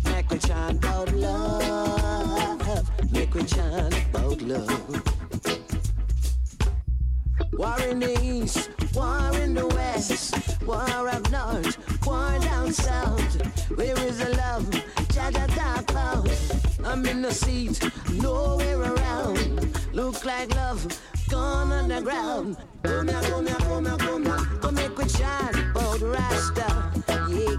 Make 0.06 0.30
we 0.30 0.38
chant 0.38 0.86
about 0.86 1.12
love. 1.14 3.12
Make 3.12 3.34
we 3.34 3.44
chant 3.44 3.94
about 4.10 4.42
love. 4.42 5.04
War 7.54 7.82
in 7.90 8.00
the 8.00 8.18
east, 8.24 8.70
war 8.96 9.36
in 9.36 9.54
the 9.54 9.68
west, 9.68 10.64
war 10.66 11.10
up 11.10 11.30
north, 11.30 11.78
war 12.06 12.40
down 12.40 12.72
south. 12.72 13.42
Where 13.76 14.00
is 14.00 14.20
the 14.20 14.30
love? 14.38 14.70
I'm 16.86 17.06
in 17.06 17.22
the 17.22 17.32
seat, 17.32 17.80
nowhere 18.14 18.82
around. 18.82 19.71
Look 19.94 20.24
like 20.24 20.56
love 20.56 20.88
gone 21.30 21.72
underground. 21.72 22.56
Here, 22.86 23.04
come 23.04 23.46
here, 23.48 23.56
come 23.56 23.86
here, 23.86 23.98
come 23.98 24.26
here. 24.26 24.38
Come 24.62 24.76
make 24.76 24.98
we 24.98 25.06
chant 25.06 25.56
about 25.72 26.02
Rasta. 26.02 26.92
Yeah. 27.30 27.58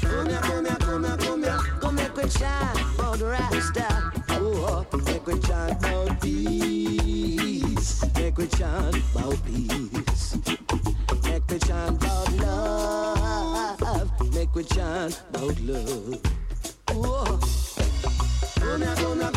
Come 0.00 0.28
here, 0.28 0.40
come 0.40 0.64
here, 0.64 0.76
come 0.76 1.04
here, 1.04 1.16
come 1.16 1.42
here. 1.42 1.58
Come 1.80 1.94
make 1.96 2.16
we 2.16 2.28
chant 2.28 2.80
about 2.94 3.20
Rasta. 3.20 4.12
Oh, 4.30 4.86
make 5.04 5.26
we 5.26 5.38
chant 5.40 5.84
about 5.84 6.20
peace. 6.20 8.04
Make 8.14 8.38
we 8.38 8.46
chant 8.46 8.96
about 9.14 9.44
peace. 9.44 10.36
Make 11.24 11.50
we 11.50 11.58
chant 11.58 12.02
about 12.02 12.32
love. 12.34 14.10
Make 14.32 14.54
we 14.54 14.62
chant 14.62 15.22
about 15.32 15.60
love. 15.60 16.20
Oh. 16.90 17.73
Come 18.64 18.80
here, 18.80 18.94
come 18.94 19.20
here, 19.20 19.30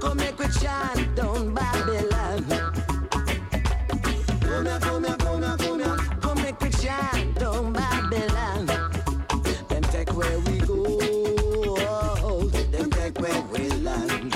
come 0.00 0.16
we 0.38 0.46
chant 0.48 1.14
Babylon. 1.54 2.44
Come 4.40 4.64
here, 4.64 4.78
come 4.80 5.04
here, 5.04 5.16
come 5.18 6.38
we 6.58 6.70
chant 6.70 7.38
Babylon. 7.74 8.66
Them 9.68 9.82
take 9.92 10.16
where 10.16 10.38
we 10.40 10.58
go. 10.60 10.98
Oh, 11.02 11.76
oh, 12.22 12.48
them 12.48 12.90
take 12.90 13.20
where 13.20 13.42
we 13.52 13.68
land. 13.68 14.34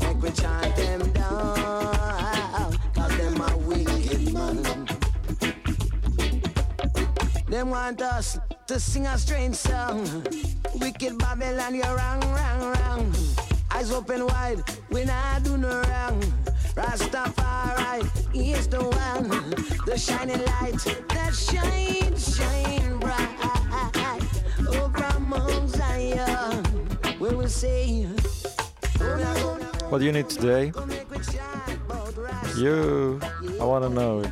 Make 0.00 0.22
we 0.22 0.30
them 0.30 1.10
down. 1.10 2.78
Them 2.94 3.40
are 3.40 3.56
wicked 3.58 4.32
man. 4.32 4.86
Them 7.48 7.70
want 7.70 8.00
us 8.00 8.38
to 8.68 8.78
sing 8.78 9.06
a 9.06 9.18
strange 9.18 9.56
song. 9.56 10.06
Wicked 10.80 11.18
Babylon, 11.18 11.74
you're 11.74 11.94
wrong, 11.94 12.20
wrong, 12.20 12.72
wrong. 12.72 13.14
Eyes 13.70 13.92
open 13.92 14.26
wide, 14.26 14.62
we 14.88 15.04
not 15.04 15.42
do 15.42 15.58
no 15.58 15.68
wrong. 15.68 16.20
Rastafari 16.74 18.08
is 18.34 18.66
the 18.66 18.82
one, 18.82 19.28
the 19.84 19.98
shining 19.98 20.42
light 20.46 20.80
that 21.08 21.34
shines, 21.34 22.36
shine 22.36 22.98
bright 22.98 23.28
oh, 24.66 24.84
over 24.84 25.20
Mount 25.20 25.68
Zion. 25.68 26.64
We 27.20 27.46
say, 27.46 28.06
What 29.90 29.98
do 29.98 30.04
you 30.04 30.12
need 30.12 30.30
today? 30.30 30.72
You, 32.56 33.20
I 33.60 33.64
wanna 33.64 33.90
know. 33.90 34.24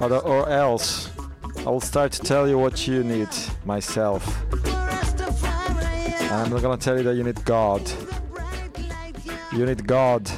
Or, 0.00 0.14
or 0.22 0.48
else, 0.48 1.09
I 1.66 1.68
will 1.68 1.80
start 1.80 2.12
to 2.12 2.20
tell 2.20 2.48
you 2.48 2.56
what 2.56 2.88
you 2.88 3.04
need 3.04 3.28
myself. 3.66 4.24
I'm 6.32 6.50
not 6.50 6.62
gonna 6.62 6.78
tell 6.78 6.96
you 6.96 7.02
that 7.02 7.14
you 7.16 7.22
need 7.22 7.44
God. 7.44 7.82
You 9.52 9.66
need 9.66 9.86
God. 9.86 10.30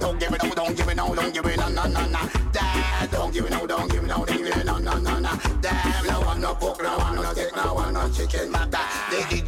Don't 0.00 0.18
give 0.18 0.32
it 0.32 0.42
no, 0.42 0.50
don't 0.50 0.76
give 0.76 0.88
it 0.88 0.96
no, 0.96 1.14
don't 1.14 1.34
give 1.34 1.46
it 1.46 1.56
no, 1.56 1.68
no, 1.68 1.86
no, 1.86 2.06
no. 2.06 2.28
Dad, 2.52 3.10
don't 3.10 3.32
give 3.32 3.44
it 3.44 3.50
no, 3.50 3.66
don't 3.66 3.90
give 3.90 4.02
it 4.02 4.06
no, 4.06 4.24
don't 4.24 4.38
give 4.38 4.56
it 4.56 4.64
no, 4.64 4.78
no, 4.78 4.98
no, 4.98 5.18
no. 5.18 5.30
Damn, 5.60 6.06
no 6.06 6.20
one 6.20 6.40
no 6.40 6.54
pork, 6.54 6.82
no 6.82 6.98
one 6.98 7.16
no 7.16 7.32
steak, 7.32 7.56
no 7.56 7.74
one 7.74 7.94
no 7.94 8.08
chicken, 8.10 8.50
matter. 8.50 8.78
They 9.10 9.40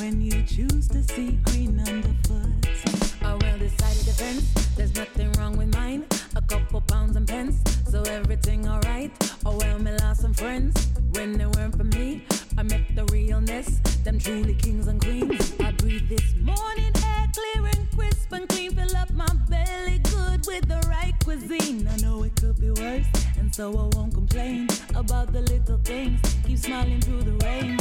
when 0.00 0.20
you 0.20 0.42
choose 0.42 0.88
to 0.88 1.02
see 1.02 1.38
green 1.44 1.78
underfoot. 1.80 2.46
Well 3.22 3.58
decided 3.58 4.42
there's 4.76 4.94
nothing 4.94 5.32
wrong 5.32 5.56
with 5.56 5.74
mine. 5.74 6.04
A 6.34 6.42
couple 6.42 6.80
pounds 6.80 7.16
and 7.16 7.26
pence, 7.26 7.62
so 7.88 8.02
everything 8.02 8.68
alright. 8.68 9.10
Oh 9.44 9.56
well, 9.56 9.78
me 9.78 9.92
lost 10.00 10.22
some 10.22 10.34
friends 10.34 10.88
when 11.12 11.38
they 11.38 11.46
weren't 11.46 11.76
for 11.76 11.84
me. 11.84 12.24
I 12.58 12.62
met 12.62 12.82
the 12.94 13.04
realness, 13.06 13.78
them 14.04 14.18
truly 14.18 14.54
kings 14.54 14.86
and 14.88 15.00
queens. 15.00 15.52
I 15.60 15.72
breathe 15.72 16.08
this 16.08 16.34
morning 16.36 16.92
air 17.04 17.26
clear 17.32 17.66
and 17.66 17.90
crisp 17.94 18.32
and 18.32 18.48
clean. 18.48 18.72
Fill 18.72 18.96
up 18.96 19.10
my 19.12 19.28
belly 19.48 19.98
good 19.98 20.46
with 20.46 20.68
the 20.68 20.82
right 20.88 21.14
cuisine. 21.24 21.88
I 21.88 21.96
know 21.98 22.22
it 22.22 22.34
could 22.36 22.60
be 22.60 22.70
worse, 22.70 23.06
and 23.38 23.54
so 23.54 23.70
I 23.70 23.96
won't 23.96 24.14
complain 24.14 24.68
about 24.94 25.32
the 25.32 25.42
little 25.42 25.78
things. 25.84 26.20
Keep 26.46 26.58
smiling 26.58 27.00
through 27.00 27.22
the 27.22 27.44
rain. 27.44 27.78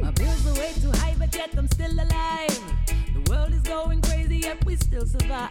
My 0.00 0.10
bills 0.10 0.46
are 0.46 0.54
way 0.60 0.72
too 0.80 0.92
high, 0.92 1.14
but 1.18 1.34
yet 1.34 1.50
I'm 1.56 1.68
still 1.68 1.92
alive. 1.92 2.60
The 2.86 3.30
world 3.30 3.52
is 3.52 3.62
going 3.62 4.02
crazy, 4.02 4.38
yet 4.38 4.64
we 4.64 4.76
still 4.76 5.06
survive. 5.06 5.50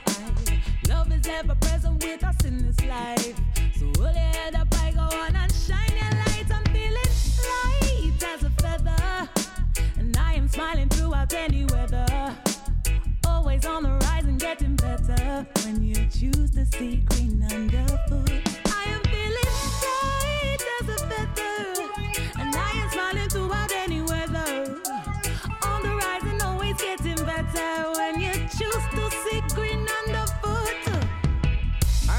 Love 0.87 1.11
is 1.11 1.27
ever 1.27 1.55
present 1.55 2.03
with 2.03 2.23
us 2.23 2.45
in 2.45 2.65
this 2.65 2.79
life. 2.85 3.35
So 3.77 3.85
hold 3.97 4.15
your 4.15 4.31
head 4.37 4.55
up, 4.55 4.67
I 4.81 4.91
go 4.91 5.01
on 5.01 5.35
and 5.35 5.51
shine 5.53 5.95
your 6.01 6.11
light. 6.11 6.45
I'm 6.51 6.63
feeling 6.73 7.11
light 7.51 8.23
as 8.23 8.43
a 8.43 8.49
feather, 8.61 9.29
and 9.97 10.15
I 10.17 10.33
am 10.35 10.47
smiling 10.47 10.89
throughout 10.89 11.33
any 11.33 11.65
weather. 11.65 12.35
Always 13.27 13.65
on 13.65 13.83
the 13.83 13.89
rise 13.89 14.25
and 14.25 14.39
getting 14.39 14.75
better 14.75 15.45
when 15.63 15.83
you 15.83 15.95
choose 16.07 16.51
to 16.51 16.65
see 16.65 16.97
green 17.09 17.43
underfoot. 17.51 18.44
When 27.97 28.19
you 28.19 28.33
choose 28.33 28.85
to 28.93 29.11
see 29.23 29.41
green. 29.55 29.85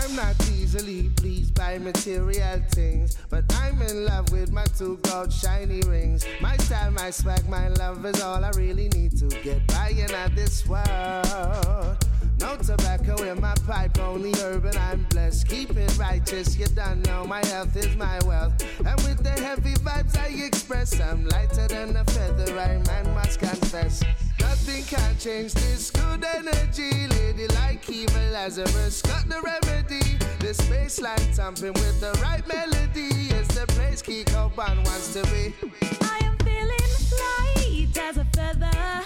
I'm 0.07 0.15
not 0.15 0.37
easily 0.51 1.11
pleased 1.17 1.55
by 1.55 1.79
material 1.79 2.63
things, 2.71 3.17
but 3.29 3.45
I'm 3.55 3.83
in 3.83 4.07
love 4.07 4.31
with 4.31 4.53
my 4.53 4.65
two 4.65 4.99
gold 5.03 5.33
shiny 5.33 5.81
rings. 5.83 6.25
My 6.41 6.57
style, 6.59 6.91
my 6.93 7.11
swag, 7.11 7.49
my 7.49 7.69
love 7.69 8.05
is 8.07 8.23
all 8.23 8.45
I 8.45 8.51
really 8.51 8.89
need 8.91 9.19
to 9.19 9.27
get 9.43 9.67
by 9.67 9.89
in 9.91 10.35
this 10.35 10.67
world. 10.67 11.99
No 12.39 12.57
tobacco 12.57 13.23
in 13.23 13.41
my 13.41 13.55
pipe, 13.67 13.99
only 13.99 14.33
urban, 14.43 14.77
I'm 14.77 15.05
blessed. 15.11 15.49
Keep 15.49 15.77
it 15.77 15.97
righteous, 15.99 16.57
you 16.57 16.67
don't 16.67 17.05
know 17.07 17.25
my 17.25 17.45
health 17.47 17.75
is 17.77 17.97
my 17.97 18.19
wealth. 18.27 18.55
And 18.79 18.97
with 19.03 19.23
the 19.23 19.31
heavy 19.31 19.75
vibes 19.75 20.17
I 20.19 20.29
express, 20.45 21.01
I'm 21.01 21.27
lighter 21.29 21.67
than 21.69 21.97
a 21.97 22.05
feather, 22.05 22.59
I 22.59 22.79
man 22.87 23.15
must 23.15 23.41
confess. 23.41 24.03
Nothing 24.39 24.85
can 24.85 25.17
change 25.19 25.55
this 25.55 25.91
good 25.91 26.25
energy. 26.25 27.09
Lady 27.09 27.49
like 27.49 27.89
evil 27.89 28.21
Lazarus 28.33 29.01
got 29.03 29.29
the 29.29 29.41
remedy. 29.43 30.19
This 30.39 30.59
baseline 30.69 31.35
thumping 31.35 31.73
with 31.73 32.01
the 32.01 32.13
right 32.23 32.47
melody 32.47 33.09
is 33.35 33.49
the 33.49 33.67
place 33.69 34.03
Kiko 34.03 34.55
Bun 34.55 34.77
wants 34.85 35.13
to 35.15 35.23
be. 35.25 35.55
I 36.03 36.19
am 36.23 36.37
feeling 36.39 36.93
light 37.23 37.99
as 37.99 38.19
a 38.19 38.25
feather, 38.27 39.03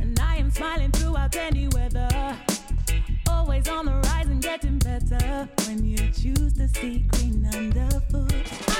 and 0.00 0.18
I 0.18 0.36
am 0.36 0.50
smiling 0.50 0.92
throughout 0.92 1.36
any 1.36 1.68
weather. 1.68 2.36
Always 3.54 3.68
on 3.68 3.86
the 3.86 3.92
rise 3.92 4.26
and 4.26 4.42
getting 4.42 4.78
better 4.78 5.48
when 5.68 5.84
you 5.84 5.96
choose 6.10 6.54
to 6.54 6.66
see 6.66 7.06
green 7.12 7.48
underfoot. 7.54 8.73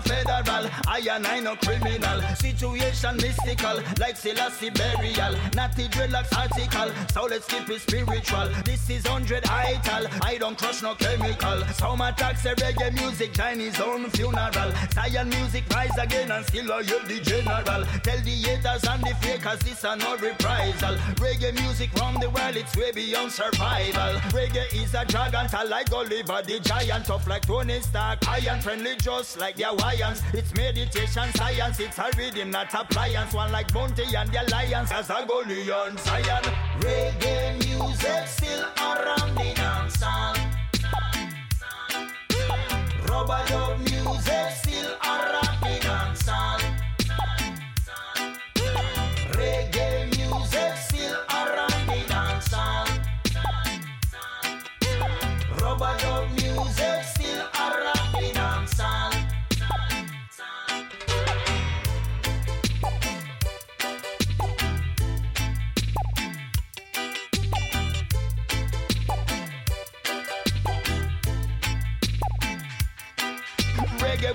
Federal, 0.00 0.70
I 0.86 1.00
and 1.10 1.26
I 1.26 1.40
no 1.40 1.56
criminal. 1.56 2.20
Situation 2.36 3.16
mystical, 3.16 3.80
like 3.98 4.16
Selassie 4.16 4.70
burial. 4.70 5.34
Natty 5.54 5.88
dreadlocks 5.88 6.36
article, 6.36 6.90
so 7.12 7.24
let's 7.24 7.46
keep 7.46 7.68
it 7.68 7.80
spiritual. 7.80 8.48
This 8.64 8.88
is 8.90 9.04
100 9.04 9.46
ital, 9.48 10.06
I 10.22 10.38
don't 10.38 10.58
crush 10.58 10.82
no 10.82 10.94
chemical. 10.94 11.64
Some 11.74 12.00
attacks 12.00 12.44
a 12.44 12.54
reggae 12.54 12.94
music, 12.94 13.32
Chinese 13.34 13.80
own 13.80 14.10
funeral. 14.10 14.72
Zion 14.92 15.28
music 15.28 15.64
rise 15.72 15.96
again 15.98 16.30
and 16.30 16.44
still 16.46 16.72
I 16.72 16.82
hear 16.82 17.00
the 17.06 17.20
general. 17.20 17.84
Tell 18.02 18.20
the 18.20 18.30
haters 18.30 18.84
and 18.84 19.02
the 19.02 19.14
fakers 19.20 19.58
this 19.60 19.84
are 19.84 19.96
no 19.96 20.16
reprisal. 20.16 20.96
Reggae 21.16 21.54
music 21.60 21.90
from 21.96 22.14
the 22.20 22.30
world, 22.30 22.56
it's 22.56 22.76
way 22.76 22.92
beyond 22.92 23.32
survival. 23.32 24.20
Reggae 24.30 24.66
is 24.74 24.94
a 24.94 25.04
dragon, 25.04 25.46
tall 25.48 25.68
like 25.68 25.92
Oliver 25.92 26.42
the 26.42 26.60
giant, 26.60 27.06
tough 27.06 27.26
like 27.26 27.46
Tony 27.46 27.80
Stark, 27.80 28.26
iron 28.28 28.60
friendly 28.60 28.96
just 28.96 29.38
like 29.38 29.56
the 29.56 29.64
Hawaiians. 29.88 30.22
It's 30.32 30.54
meditation 30.54 31.32
science, 31.34 31.80
it's 31.80 31.98
a 31.98 32.10
rhythm, 32.16 32.50
not 32.50 32.72
appliance. 32.74 33.32
One 33.32 33.52
like 33.52 33.72
Bounty 33.72 34.04
and 34.16 34.30
the 34.30 34.42
Alliance, 34.46 34.92
as 34.92 35.10
a 35.10 35.24
Goliath 35.26 36.04
Zion. 36.04 36.42
Reggae 36.80 37.58
music 37.64 38.26
still 38.26 38.64
around 38.78 39.34
the 39.34 39.54
dancehall. 39.54 40.36
Rubber 43.08 43.42
dub 43.48 43.78
music 43.78 44.50
still 44.56 45.07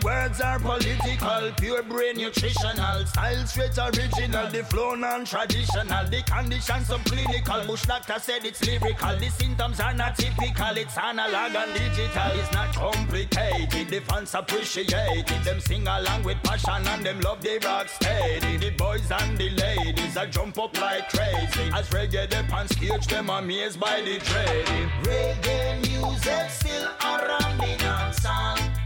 words 0.03 0.41
are 0.41 0.59
political, 0.59 1.51
pure 1.57 1.83
brain 1.83 2.17
nutritional. 2.17 3.05
Style 3.05 3.45
straight 3.45 3.77
original, 3.77 4.47
the 4.49 4.63
flow 4.63 4.95
non-traditional. 4.95 6.05
The 6.09 6.21
conditions 6.23 6.89
subclinical. 6.89 7.67
Bush 7.67 7.83
doctor 7.83 8.19
said 8.19 8.45
it's 8.45 8.65
lyrical. 8.65 9.15
The 9.17 9.29
symptoms 9.29 9.79
are 9.79 9.93
not 9.93 10.17
typical. 10.17 10.77
It's 10.77 10.97
analog 10.97 11.55
and 11.55 11.73
digital. 11.73 12.31
It's 12.39 12.51
not 12.51 12.75
complicated. 12.75 13.87
The 13.87 14.01
fans 14.01 14.35
appreciate 14.35 14.91
it. 14.91 15.43
Them 15.45 15.59
sing 15.59 15.87
along 15.87 16.23
with 16.23 16.41
passion 16.43 16.85
and 16.87 17.05
them 17.05 17.21
love 17.21 17.41
the 17.41 17.59
rock 17.63 17.87
steady. 17.87 18.57
The 18.57 18.71
boys 18.71 19.09
and 19.11 19.37
the 19.37 19.49
ladies 19.49 20.17
are 20.17 20.27
jump 20.27 20.57
up 20.59 20.79
like 20.79 21.09
crazy. 21.09 21.71
As 21.73 21.89
reggae 21.89 22.29
the 22.29 22.43
on 22.53 22.67
stage, 22.67 23.07
them 23.07 23.29
amazed 23.29 23.79
by 23.79 24.01
the 24.01 24.19
trading. 24.19 24.89
Reggae 25.03 25.81
music 25.87 26.49
still 26.49 26.89
around 27.01 27.57
the 27.57 27.75
dance 27.77 28.82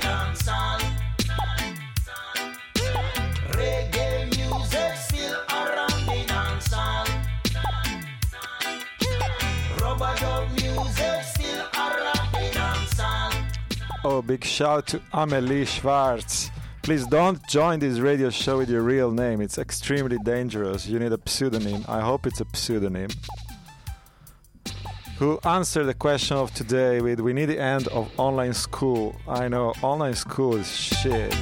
Dance 0.00 0.50
Oh, 14.02 14.22
big 14.22 14.44
shout 14.44 14.88
to 14.88 15.00
Amelie 15.12 15.66
Schwartz. 15.66 16.50
Please 16.82 17.06
don't 17.06 17.40
join 17.48 17.78
this 17.78 18.00
radio 18.00 18.30
show 18.30 18.58
with 18.58 18.68
your 18.68 18.82
real 18.82 19.12
name. 19.12 19.40
It's 19.40 19.56
extremely 19.56 20.18
dangerous. 20.24 20.86
You 20.86 20.98
need 20.98 21.12
a 21.12 21.20
pseudonym. 21.26 21.84
I 21.86 22.00
hope 22.00 22.26
it's 22.26 22.40
a 22.40 22.46
pseudonym. 22.52 23.10
Who 25.20 25.38
answered 25.44 25.84
the 25.84 25.92
question 25.92 26.38
of 26.38 26.54
today 26.54 27.02
with 27.02 27.20
We 27.20 27.34
need 27.34 27.44
the 27.44 27.60
end 27.60 27.88
of 27.88 28.10
online 28.18 28.54
school. 28.54 29.14
I 29.28 29.48
know, 29.48 29.74
online 29.82 30.14
school 30.14 30.56
is 30.56 30.74
shit. 30.74 31.34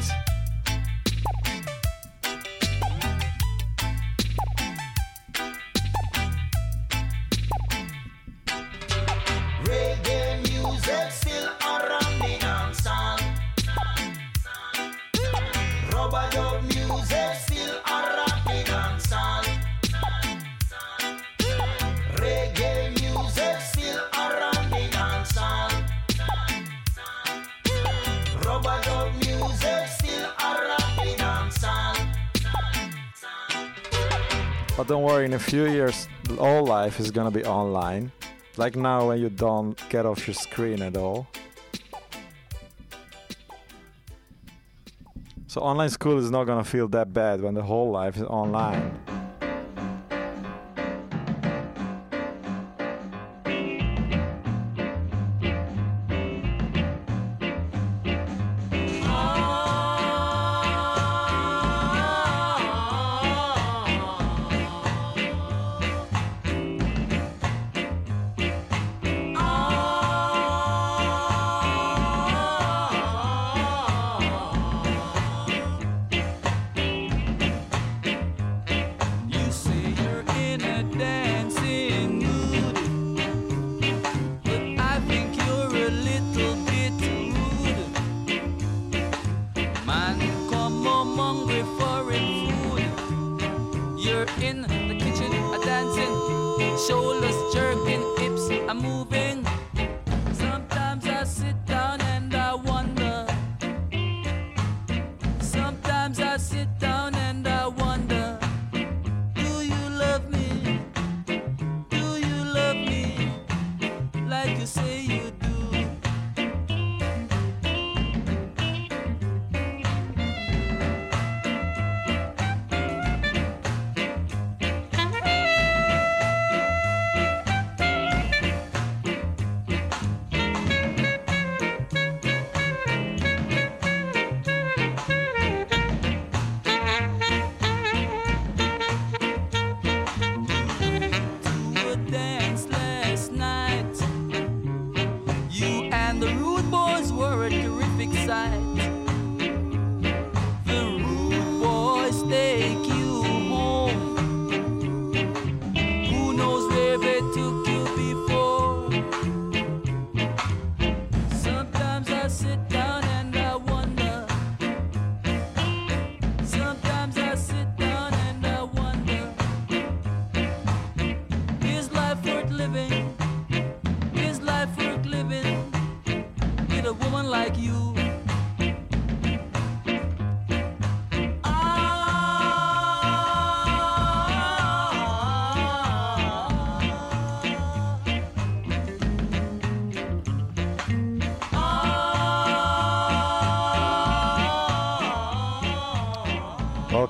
But 34.78 34.86
don't 34.86 35.02
worry, 35.02 35.24
in 35.24 35.32
a 35.32 35.40
few 35.40 35.66
years, 35.66 36.06
all 36.38 36.64
life 36.64 37.00
is 37.00 37.10
gonna 37.10 37.32
be 37.32 37.44
online. 37.44 38.12
Like 38.56 38.76
now, 38.76 39.08
when 39.08 39.20
you 39.20 39.28
don't 39.28 39.76
get 39.88 40.06
off 40.06 40.24
your 40.28 40.34
screen 40.34 40.82
at 40.82 40.96
all. 40.96 41.26
So, 45.48 45.60
online 45.62 45.90
school 45.90 46.16
is 46.18 46.30
not 46.30 46.44
gonna 46.44 46.62
feel 46.62 46.86
that 46.90 47.12
bad 47.12 47.40
when 47.42 47.54
the 47.54 47.62
whole 47.62 47.90
life 47.90 48.18
is 48.18 48.22
online. 48.22 48.96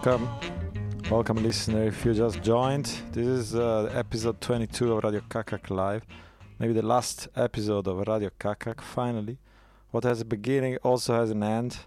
Welcome, 0.04 0.28
welcome, 1.10 1.42
listener. 1.42 1.82
If 1.82 2.04
you 2.04 2.14
just 2.14 2.40
joined, 2.40 2.84
this 3.10 3.26
is 3.26 3.54
uh, 3.56 3.90
episode 3.92 4.40
22 4.40 4.92
of 4.92 5.02
Radio 5.02 5.20
Kak 5.28 5.46
Kak 5.46 5.70
Live. 5.70 6.06
Maybe 6.60 6.72
the 6.72 6.86
last 6.86 7.26
episode 7.34 7.88
of 7.88 8.06
Radio 8.06 8.30
Kak 8.38 8.60
Kak, 8.60 8.80
finally. 8.80 9.38
What 9.90 10.04
has 10.04 10.20
a 10.20 10.24
beginning 10.24 10.76
also 10.84 11.14
has 11.14 11.30
an 11.30 11.42
end. 11.42 11.80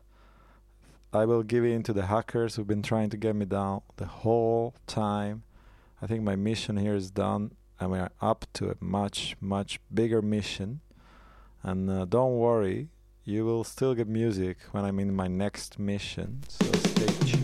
I 1.13 1.23
will 1.23 1.41
give 1.41 1.63
in 1.63 1.83
to 1.83 1.93
the 1.93 2.07
hackers 2.07 2.55
who've 2.55 2.67
been 2.67 2.81
trying 2.83 3.09
to 3.11 3.17
get 3.17 3.33
me 3.33 3.45
down 3.45 3.81
the 3.95 4.07
whole 4.07 4.75
time. 4.87 5.43
I 6.01 6.05
think 6.05 6.21
my 6.21 6.35
mission 6.35 6.75
here 6.75 6.95
is 6.95 7.11
done, 7.11 7.55
and 7.79 7.91
we 7.91 7.97
are 7.97 8.11
up 8.21 8.45
to 8.55 8.71
a 8.71 8.75
much, 8.81 9.37
much 9.39 9.79
bigger 9.91 10.21
mission. 10.21 10.81
And 11.63 11.89
uh, 11.89 12.03
don't 12.03 12.35
worry, 12.35 12.89
you 13.23 13.45
will 13.45 13.63
still 13.63 13.95
get 13.95 14.09
music 14.09 14.57
when 14.71 14.83
I'm 14.83 14.99
in 14.99 15.15
my 15.15 15.29
next 15.29 15.79
mission. 15.79 16.41
So 16.49 16.65
stay 16.73 17.05
tuned. 17.25 17.40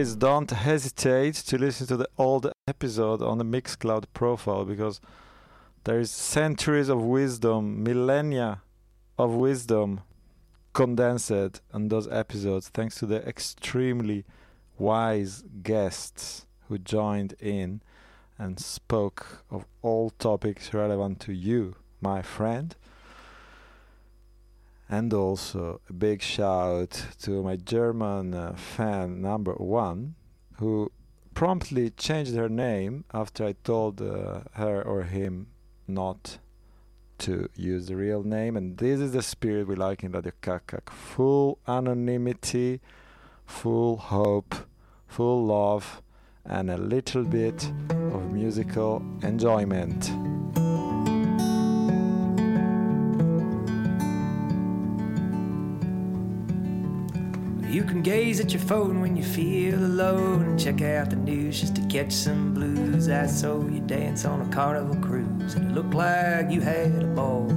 Please 0.00 0.16
don't 0.16 0.50
hesitate 0.50 1.34
to 1.34 1.58
listen 1.58 1.86
to 1.86 1.94
the 1.94 2.08
old 2.16 2.50
episode 2.66 3.20
on 3.20 3.36
the 3.36 3.44
Mixcloud 3.44 4.04
profile 4.14 4.64
because 4.64 4.98
there 5.84 6.00
is 6.00 6.10
centuries 6.10 6.88
of 6.88 7.02
wisdom, 7.02 7.84
millennia 7.84 8.62
of 9.18 9.34
wisdom 9.34 10.00
condensed 10.72 11.60
on 11.74 11.88
those 11.88 12.08
episodes 12.08 12.70
thanks 12.70 12.94
to 12.94 13.04
the 13.04 13.22
extremely 13.28 14.24
wise 14.78 15.44
guests 15.62 16.46
who 16.68 16.78
joined 16.78 17.34
in 17.38 17.82
and 18.38 18.58
spoke 18.58 19.44
of 19.50 19.66
all 19.82 20.08
topics 20.08 20.72
relevant 20.72 21.20
to 21.20 21.34
you, 21.34 21.76
my 22.00 22.22
friend. 22.22 22.74
And 24.92 25.14
also 25.14 25.80
a 25.88 25.92
big 25.92 26.20
shout 26.20 27.06
to 27.22 27.44
my 27.44 27.54
German 27.54 28.34
uh, 28.34 28.54
fan 28.56 29.22
number 29.22 29.52
one, 29.52 30.16
who 30.58 30.90
promptly 31.32 31.90
changed 31.90 32.34
her 32.34 32.48
name 32.48 33.04
after 33.14 33.46
I 33.46 33.54
told 33.62 34.02
uh, 34.02 34.40
her 34.54 34.82
or 34.82 35.04
him 35.04 35.46
not 35.86 36.38
to 37.18 37.48
use 37.54 37.86
the 37.86 37.94
real 37.94 38.24
name. 38.24 38.56
And 38.56 38.78
this 38.78 38.98
is 38.98 39.12
the 39.12 39.22
spirit 39.22 39.68
we 39.68 39.76
like 39.76 40.02
in 40.02 40.10
Radio 40.10 40.32
Kak 40.40 40.66
Kak 40.66 40.90
full 40.90 41.60
anonymity, 41.68 42.80
full 43.46 43.96
hope, 43.96 44.56
full 45.06 45.46
love, 45.46 46.02
and 46.44 46.68
a 46.68 46.76
little 46.76 47.22
bit 47.22 47.70
of 48.12 48.32
musical 48.32 49.02
enjoyment. 49.22 50.10
You 57.70 57.84
can 57.84 58.02
gaze 58.02 58.40
at 58.40 58.52
your 58.52 58.62
phone 58.62 59.00
when 59.00 59.16
you 59.16 59.22
feel 59.22 59.78
alone 59.78 60.42
and 60.42 60.58
check 60.58 60.82
out 60.82 61.10
the 61.10 61.14
news 61.14 61.60
just 61.60 61.76
to 61.76 61.82
catch 61.82 62.10
some 62.10 62.52
blues. 62.52 63.08
I 63.08 63.26
saw 63.26 63.64
you 63.64 63.78
dance 63.78 64.24
on 64.24 64.40
a 64.40 64.52
carnival 64.52 64.96
cruise 64.96 65.54
and 65.54 65.70
it 65.70 65.74
looked 65.74 65.94
like 65.94 66.50
you 66.50 66.60
had 66.62 67.00
a 67.00 67.06
ball. 67.06 67.48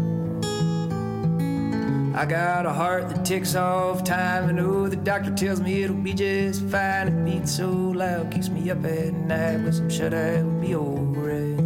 I 2.16 2.28
got 2.28 2.68
a 2.68 2.72
heart 2.72 3.10
that 3.10 3.26
ticks 3.26 3.56
off 3.56 4.04
time. 4.04 4.50
and 4.50 4.60
oh, 4.60 4.88
the 4.88 4.98
doctor 4.98 5.32
tells 5.34 5.60
me 5.60 5.82
it'll 5.82 5.96
be 5.96 6.14
just 6.14 6.62
fine. 6.66 7.08
It 7.08 7.26
beats 7.26 7.58
so 7.58 7.72
loud, 7.72 8.32
keeps 8.32 8.50
me 8.50 8.70
up 8.70 8.86
at 8.86 9.14
night. 9.14 9.64
With 9.64 9.74
some 9.74 9.90
shut 9.90 10.14
eye 10.14 10.44
would 10.44 10.62
be 10.62 10.76
alright. 10.76 11.58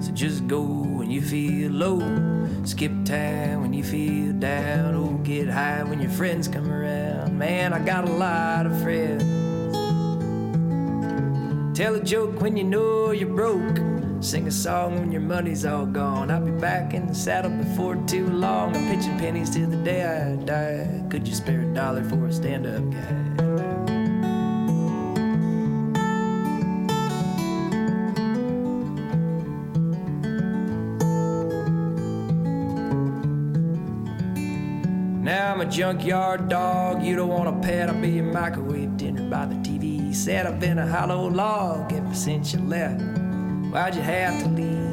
So 0.00 0.12
just 0.12 0.46
go 0.46 0.93
when 1.04 1.10
you 1.10 1.20
feel 1.20 1.70
low. 1.70 2.00
Skip 2.64 2.90
time 3.04 3.60
when 3.60 3.74
you 3.74 3.84
feel 3.84 4.32
down. 4.32 4.94
Oh, 4.94 5.18
get 5.22 5.50
high 5.50 5.82
when 5.82 6.00
your 6.00 6.10
friends 6.10 6.48
come 6.48 6.72
around. 6.72 7.38
Man, 7.38 7.74
I 7.74 7.78
got 7.84 8.08
a 8.08 8.12
lot 8.12 8.64
of 8.64 8.72
friends. 8.80 9.22
Tell 11.76 11.94
a 11.94 12.00
joke 12.02 12.40
when 12.40 12.56
you 12.56 12.64
know 12.64 13.10
you're 13.10 13.28
broke. 13.28 13.76
Sing 14.20 14.46
a 14.46 14.50
song 14.50 14.98
when 14.98 15.12
your 15.12 15.20
money's 15.20 15.66
all 15.66 15.84
gone. 15.84 16.30
I'll 16.30 16.40
be 16.40 16.52
back 16.52 16.94
in 16.94 17.06
the 17.06 17.14
saddle 17.14 17.50
before 17.50 17.96
too 18.06 18.26
long. 18.26 18.74
I'm 18.74 18.88
pitching 18.88 19.18
pennies 19.18 19.50
till 19.50 19.68
the 19.68 19.76
day 19.76 20.04
I 20.06 20.36
die. 20.36 21.04
Could 21.10 21.28
you 21.28 21.34
spare 21.34 21.60
a 21.60 21.74
dollar 21.74 22.02
for 22.04 22.24
a 22.26 22.32
stand 22.32 22.66
up 22.66 22.90
guy? 22.90 23.43
Now 35.24 35.54
I'm 35.54 35.60
a 35.62 35.64
junkyard 35.64 36.50
dog. 36.50 37.02
You 37.02 37.16
don't 37.16 37.30
want 37.30 37.48
a 37.48 37.66
pet, 37.66 37.88
I'll 37.88 37.98
be 37.98 38.10
your 38.10 38.26
microwave 38.26 38.98
dinner 38.98 39.26
by 39.30 39.46
the 39.46 39.54
TV. 39.54 40.14
Said 40.14 40.44
I've 40.44 40.60
been 40.60 40.78
a 40.78 40.86
hollow 40.86 41.30
log 41.30 41.94
ever 41.94 42.14
since 42.14 42.52
you 42.52 42.60
left. 42.60 43.00
Why'd 43.72 43.94
you 43.94 44.02
have 44.02 44.42
to 44.42 44.48
leave? 44.50 44.84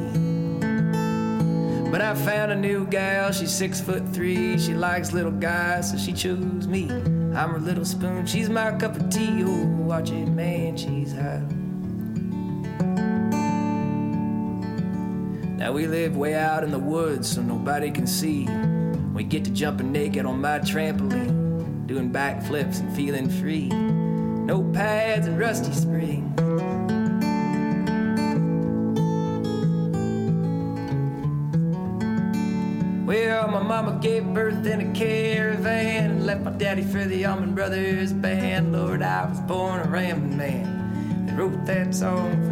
But 1.92 2.00
I 2.00 2.14
found 2.14 2.50
a 2.50 2.56
new 2.56 2.86
gal, 2.86 3.30
she's 3.30 3.52
six 3.52 3.78
foot 3.78 4.08
three. 4.14 4.58
She 4.58 4.72
likes 4.72 5.12
little 5.12 5.32
guys, 5.32 5.90
so 5.90 5.98
she 5.98 6.14
chose 6.14 6.66
me. 6.66 6.88
I'm 6.90 7.50
her 7.50 7.60
little 7.60 7.84
spoon, 7.84 8.24
she's 8.24 8.48
my 8.48 8.74
cup 8.78 8.96
of 8.96 9.10
tea. 9.10 9.44
Oh, 9.44 9.66
watch 9.82 10.12
it, 10.12 10.28
man, 10.28 10.78
she's 10.78 11.12
hot. 11.12 11.42
Now 15.58 15.72
we 15.72 15.86
live 15.86 16.16
way 16.16 16.34
out 16.34 16.64
in 16.64 16.70
the 16.70 16.78
woods, 16.78 17.30
so 17.30 17.42
nobody 17.42 17.90
can 17.90 18.06
see. 18.06 18.48
We 19.12 19.24
get 19.24 19.44
to 19.44 19.50
jumping 19.50 19.92
naked 19.92 20.24
on 20.24 20.40
my 20.40 20.58
trampoline, 20.58 21.86
doing 21.86 22.10
backflips 22.10 22.80
and 22.80 22.96
feeling 22.96 23.28
free. 23.28 23.68
No 23.68 24.62
pads 24.72 25.26
and 25.26 25.38
rusty 25.38 25.72
springs. 25.72 26.40
Well, 33.06 33.48
my 33.48 33.62
mama 33.62 33.98
gave 34.00 34.24
birth 34.32 34.64
in 34.64 34.80
a 34.80 34.92
caravan 34.94 36.10
and 36.10 36.26
left 36.26 36.42
my 36.44 36.52
daddy 36.52 36.82
for 36.82 37.04
the 37.04 37.26
Allman 37.26 37.54
Brothers 37.54 38.14
band. 38.14 38.72
Lord, 38.72 39.02
I 39.02 39.26
was 39.26 39.40
born 39.40 39.80
a 39.80 39.84
rambling 39.84 40.38
man 40.38 41.26
that 41.26 41.36
wrote 41.36 41.66
that 41.66 41.94
song 41.94 42.51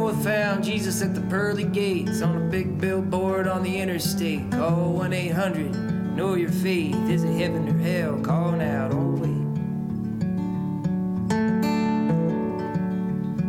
We 0.00 0.12
found 0.24 0.64
Jesus 0.64 1.02
at 1.02 1.14
the 1.14 1.20
pearly 1.20 1.64
gates 1.64 2.22
on 2.22 2.34
a 2.36 2.40
big 2.40 2.80
billboard 2.80 3.46
on 3.46 3.62
the 3.62 3.78
interstate. 3.78 4.50
Call 4.50 4.94
1 4.94 5.12
800, 5.12 6.16
know 6.16 6.34
your 6.34 6.48
faith. 6.48 6.96
Is 7.08 7.22
it 7.22 7.32
heaven 7.38 7.68
or 7.68 7.78
hell? 7.78 8.18
Calling 8.20 8.62
out, 8.62 8.92
oh, 8.92 9.14
wait. 9.20 9.40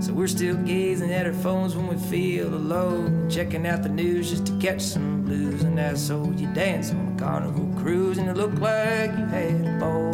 So 0.03 0.13
we're 0.13 0.27
still 0.27 0.55
gazing 0.57 1.11
at 1.11 1.25
our 1.25 1.33
phones 1.33 1.75
when 1.75 1.87
we 1.87 1.95
feel 1.95 2.53
alone. 2.53 3.29
Checking 3.29 3.65
out 3.65 3.81
the 3.81 3.89
news 3.89 4.29
just 4.29 4.45
to 4.47 4.57
catch 4.59 4.81
some 4.81 5.23
blues. 5.23 5.63
And 5.63 5.79
I 5.79 5.95
saw 5.95 6.29
you 6.31 6.53
dance 6.53 6.91
on 6.91 7.15
a 7.15 7.19
carnival 7.19 7.73
cruise, 7.81 8.17
and 8.17 8.29
it 8.29 8.35
looked 8.35 8.59
like 8.59 9.11
you 9.17 9.25
had 9.25 9.65
a 9.65 9.79
ball. 9.79 10.10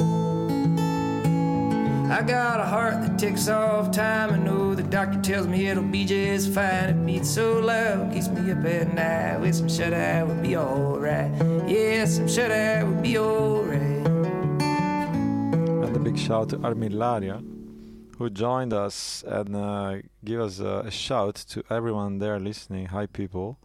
I 2.09 2.21
got 2.21 2.61
a 2.61 2.63
heart 2.63 3.01
that 3.01 3.19
ticks 3.19 3.49
off 3.49 3.91
time. 3.91 4.31
I 4.31 4.37
know 4.37 4.73
the 4.73 4.83
doctor 4.83 5.19
tells 5.19 5.45
me 5.45 5.67
it'll 5.67 5.83
be 5.83 6.05
just 6.05 6.53
fine. 6.53 6.89
It 6.89 7.05
beats 7.05 7.29
so 7.29 7.59
loud, 7.59 8.13
keeps 8.13 8.29
me 8.29 8.49
up 8.49 8.63
at 8.63 8.93
night. 8.93 9.41
With 9.41 9.55
some 9.55 9.67
shut 9.67 9.93
eye 9.93 10.23
would 10.23 10.41
be 10.41 10.55
alright. 10.55 11.29
Yeah, 11.67 12.05
some 12.05 12.29
shut 12.29 12.49
eye 12.49 12.81
would 12.85 13.03
be 13.03 13.17
alright. 13.17 14.07
And 15.83 15.95
a 15.95 15.99
big 15.99 16.17
shout 16.17 16.47
to 16.51 16.57
Armillaria, 16.59 17.43
who 18.17 18.29
joined 18.29 18.71
us 18.71 19.25
and 19.27 19.53
uh, 19.53 19.97
give 20.23 20.39
us 20.39 20.59
a, 20.61 20.83
a 20.85 20.91
shout 20.91 21.35
to 21.49 21.61
everyone 21.69 22.19
there 22.19 22.39
listening. 22.39 22.85
Hi, 22.85 23.07
people! 23.07 23.57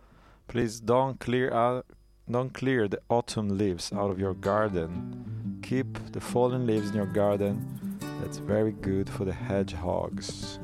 Please 0.48 0.80
don't 0.80 1.20
clear 1.20 1.52
out, 1.54 1.86
don't 2.28 2.52
clear 2.52 2.88
the 2.88 2.98
autumn 3.08 3.56
leaves 3.56 3.92
out 3.92 4.10
of 4.10 4.18
your 4.18 4.34
garden. 4.34 5.60
Keep 5.62 6.10
the 6.10 6.20
fallen 6.20 6.66
leaves 6.66 6.88
in 6.90 6.96
your 6.96 7.06
garden. 7.06 7.91
That's 8.20 8.38
very 8.38 8.72
good 8.72 9.08
for 9.08 9.24
the 9.24 9.32
hedgehogs. 9.32 10.58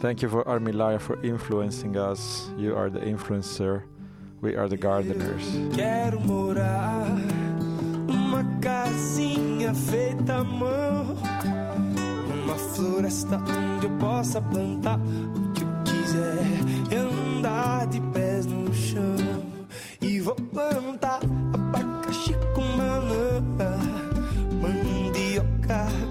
Thank 0.00 0.22
you 0.22 0.28
for 0.28 0.44
Armillaria 0.44 1.00
for 1.00 1.20
influencing 1.24 1.96
us. 1.96 2.48
You 2.56 2.76
are 2.76 2.88
the 2.88 3.00
influencer. 3.00 3.82
We 4.40 4.54
are 4.54 4.68
the 4.68 4.76
gardeners. 4.76 5.44
Quero 5.74 6.20
morar 6.20 7.18
casinha 8.60 9.74
feita 9.74 10.36
à 10.36 10.44
mão, 10.44 11.16
numa 12.28 12.54
floresta 12.56 13.36
onde 13.36 13.86
eu 13.86 13.90
possa 13.98 14.40
plantar 14.40 14.98
o 14.98 15.52
que 15.52 15.62
eu 15.62 15.68
quiser, 15.84 16.38
andar 16.96 17.86
de 17.86 18.00
pés 18.12 18.46
no 18.46 18.72
chão. 18.74 19.16
E 20.00 20.20
vou 20.20 20.34
plantar 20.34 21.20
abacaxi 21.52 21.57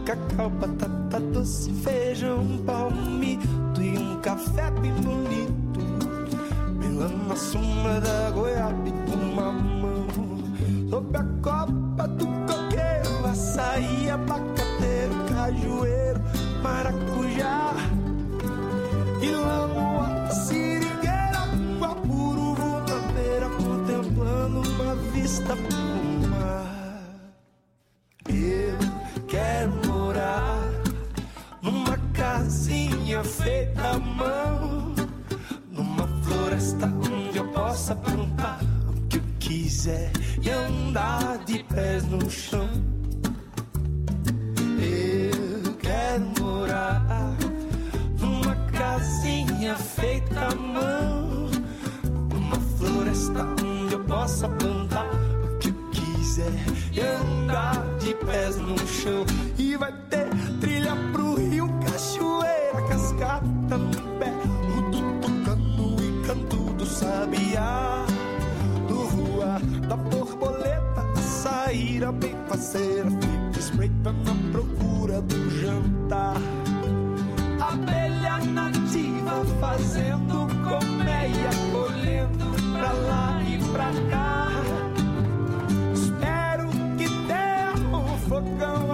cacau, 0.08 0.50
batata 0.50 1.20
doce, 1.20 1.70
feijão, 1.84 2.60
palmito 2.66 3.82
e 3.82 3.98
um 3.98 4.22
café 4.22 4.72
bem 4.72 4.94
bonito. 4.94 5.82
Pela 6.80 7.10
na 7.10 7.36
sombra 7.36 8.00
da 8.00 8.32
goiaba 8.32 8.88
e 8.88 8.92
com 8.92 9.18
mamão 9.36 10.08
Sob 10.90 11.18
a 11.18 11.24
copa 11.42 12.08
do 12.08 12.26
coqueiro 12.26 13.28
Açaí, 13.30 14.10
abacateiro, 14.10 15.14
cajueiro 15.30 16.22
Maracujá 16.64 17.74
E 19.22 19.28
no 19.28 20.00
alto 20.00 20.34
sirigueira 20.34 21.48
Guapuru, 21.80 22.56
votadeira 22.56 23.50
Contemplando 23.50 24.62
uma 24.70 24.96
vista 25.12 25.56
pro 25.56 26.27
Feita 33.48 33.98
mão 33.98 34.94
Numa 35.72 36.06
floresta 36.22 36.92
possa 37.54 37.96
plantar 37.96 38.60
o 38.90 39.08
que 39.08 39.18
eu 39.18 39.24
quiser 39.40 40.12
e 40.42 40.50
andar 40.50 41.38
de 41.46 41.64
pés 41.64 42.04
no 42.08 42.30
chão. 42.30 42.70
Eu 44.78 45.74
quero 45.76 46.26
morar 46.42 47.02
numa 48.20 48.56
casinha 48.72 49.76
feita 49.76 50.48
à 50.48 50.56
mão, 50.56 51.50
numa 52.34 52.60
floresta 52.78 53.46
onde 53.64 53.94
eu 53.94 54.04
possa 54.04 54.50
plantar 54.50 55.08
o 55.46 55.58
que 55.60 55.70
eu 55.70 55.90
quiser 55.92 56.52
e 56.92 57.00
andar 57.00 57.82
de 58.00 58.14
pés 58.26 58.58
no 58.58 58.78
chão. 58.86 59.26
E 59.58 59.78
vai 59.78 59.94
ter 60.10 60.28
trilha 60.60 60.96
pro 61.14 61.36
rio, 61.36 61.70
cachoeira, 61.86 62.57
cascata 63.18 63.78
no 63.78 64.20
pé, 64.20 64.32
o 64.78 64.82
tutucano 64.92 65.96
e 66.00 66.26
canto 66.26 66.58
do 66.74 66.86
sabiá. 66.86 68.06
Do 68.88 69.06
rua 69.08 69.60
da 69.88 69.96
borboleta, 69.96 71.02
a 71.16 71.22
saíra 71.22 72.12
bem 72.12 72.36
parceira, 72.48 73.10
fica 73.10 73.60
espreitando 73.60 74.32
a 74.32 74.52
procura 74.52 75.22
do 75.22 75.50
jantar. 75.60 76.38
Abelha 77.60 78.38
nativa 78.46 79.44
fazendo 79.60 80.48
colmeia, 80.64 81.50
colhendo 81.72 82.46
pra 82.78 82.92
lá 82.92 83.42
e 83.44 83.58
pra 83.72 83.92
cá. 84.10 84.48
Espero 85.94 86.70
que 86.98 87.10
tenha 87.28 87.74
um 87.92 88.18
fogão 88.30 88.87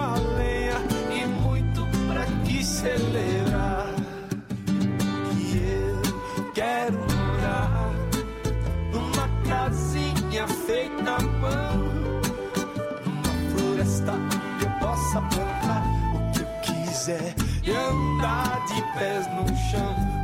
quiser 17.04 17.34
e 17.62 17.70
andar 17.70 18.64
de 18.66 18.82
pés 18.98 19.26
no 19.34 19.46
chão. 19.70 20.14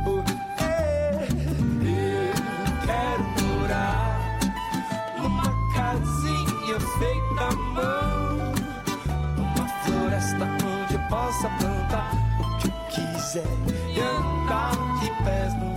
Feita 6.99 7.47
à 7.47 7.55
mão, 7.55 8.53
numa 9.35 9.67
floresta 9.83 10.45
onde 10.45 10.93
eu 10.93 10.99
possa 11.09 11.49
plantar 11.59 12.11
o 12.39 12.57
que 12.59 12.67
eu 12.67 12.73
quiser 12.89 13.51
e 13.89 13.99
andar 13.99 14.75
de 14.99 15.09
pés 15.23 15.53
no. 15.55 15.71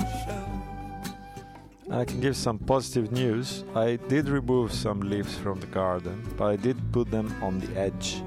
I 2.00 2.04
can 2.04 2.20
give 2.20 2.36
some 2.36 2.58
positive 2.58 3.12
news. 3.12 3.64
I 3.74 3.96
did 4.08 4.28
remove 4.28 4.74
some 4.74 5.00
leaves 5.00 5.34
from 5.36 5.60
the 5.60 5.66
garden, 5.66 6.22
but 6.36 6.52
I 6.52 6.56
did 6.56 6.76
put 6.92 7.10
them 7.10 7.32
on 7.40 7.58
the 7.60 7.78
edge. 7.78 8.22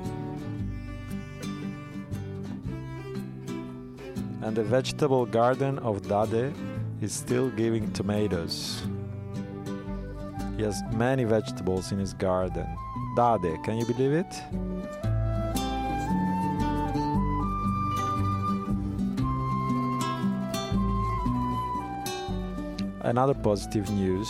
And 4.48 4.56
the 4.56 4.64
vegetable 4.64 5.26
garden 5.26 5.78
of 5.80 6.08
Dade 6.08 6.54
is 7.02 7.12
still 7.12 7.50
giving 7.50 7.92
tomatoes. 7.92 8.82
He 10.56 10.64
has 10.64 10.82
many 10.94 11.26
vegetables 11.26 11.92
in 11.92 12.00
his 12.00 12.14
garden. 12.14 12.66
Dade, 13.18 13.62
can 13.66 13.78
you 13.78 13.86
believe 13.86 14.14
it? 14.14 14.34
Another 23.02 23.34
positive 23.34 23.90
news. 23.90 24.30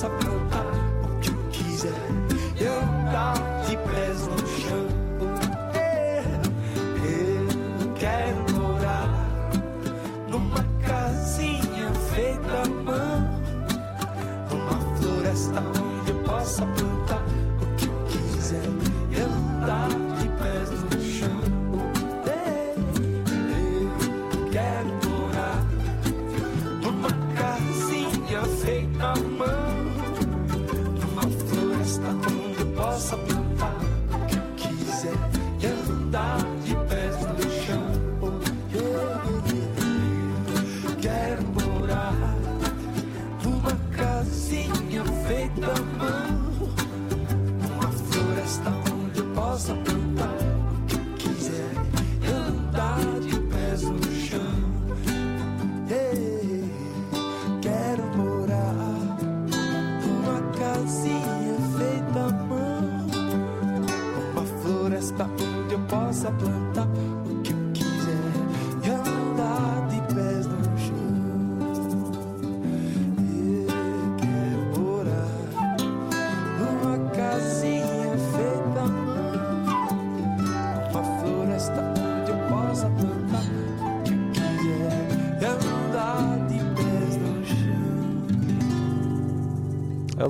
onde 0.00 0.31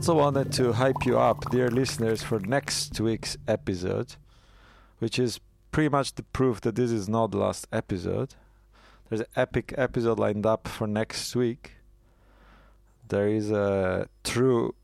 also 0.03 0.15
wanted 0.17 0.51
to 0.51 0.73
hype 0.73 1.07
you 1.07 1.17
up, 1.17 1.49
dear 1.53 1.71
listeners, 1.71 2.25
for 2.25 2.41
next 2.41 3.01
week's 3.01 3.37
episode, 3.47 4.17
which 4.99 5.17
is 5.17 5.39
pretty 5.71 5.89
much 5.89 6.17
the 6.17 6.25
proof 6.25 6.61
that 6.63 6.75
this 6.75 6.91
is 6.91 7.09
not 7.09 7.31
the 7.31 7.39
last 7.39 7.69
episode. 7.73 8.35
There's 9.09 9.21
an 9.21 9.29
epic 9.37 9.73
episode 9.79 10.19
lined 10.19 10.45
up 10.45 10.67
for 10.67 10.89
next 10.89 11.37
week. 11.37 11.75
There 13.07 13.29
is 13.29 13.53
a 13.53 14.09
true 14.25 14.75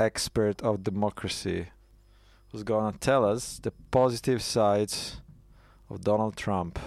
expert 0.00 0.60
of 0.62 0.82
democracy 0.82 1.66
who's 2.50 2.64
gonna 2.64 2.98
tell 2.98 3.24
us 3.24 3.60
the 3.62 3.70
positive 3.92 4.42
sides 4.42 5.20
of 5.88 6.00
Donald 6.00 6.36
Trump. 6.36 6.80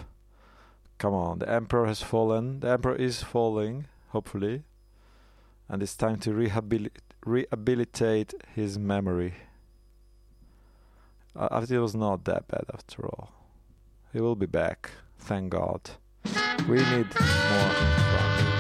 Come 0.98 1.14
on, 1.14 1.40
the 1.40 1.50
emperor 1.50 1.86
has 1.86 2.02
fallen. 2.02 2.60
The 2.60 2.72
emperor 2.72 2.96
is 2.98 3.24
falling, 3.24 3.88
hopefully, 4.10 4.64
and 5.70 5.82
it's 5.82 5.96
time 5.96 6.18
to 6.20 6.34
rehabilitate 6.34 7.09
rehabilitate 7.26 8.34
his 8.56 8.78
memory. 8.78 9.34
Uh, 11.36 11.66
it 11.70 11.78
was 11.80 11.96
not 11.96 12.26
that 12.26 12.48
bad 12.48 12.66
after 12.74 13.06
all. 13.06 13.32
He 14.14 14.20
will 14.20 14.36
be 14.36 14.48
back, 14.48 14.92
thank 15.20 15.52
God. 15.52 15.92
We 16.68 16.78
need 16.78 17.08
more. 17.20 18.59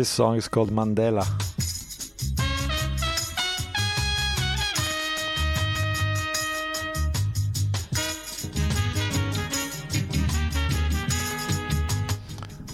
This 0.00 0.08
song 0.08 0.36
is 0.38 0.48
called 0.48 0.70
Mandela. 0.70 1.26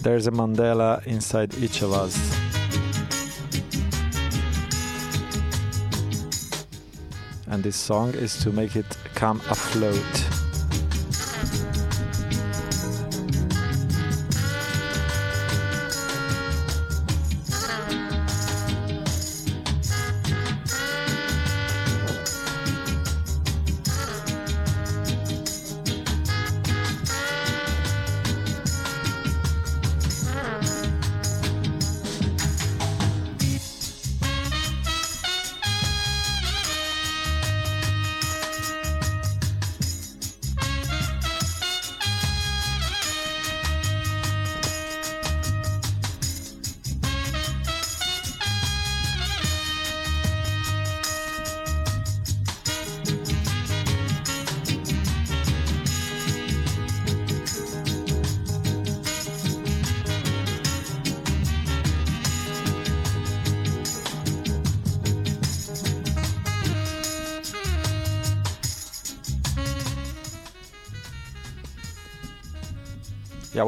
There's 0.04 0.28
a 0.28 0.30
Mandela 0.30 1.04
inside 1.04 1.52
each 1.58 1.82
of 1.82 1.92
us. 1.94 2.14
And 7.48 7.64
this 7.64 7.74
song 7.74 8.14
is 8.14 8.38
to 8.44 8.52
make 8.52 8.76
it 8.76 8.96
come 9.16 9.40
afloat. 9.50 10.35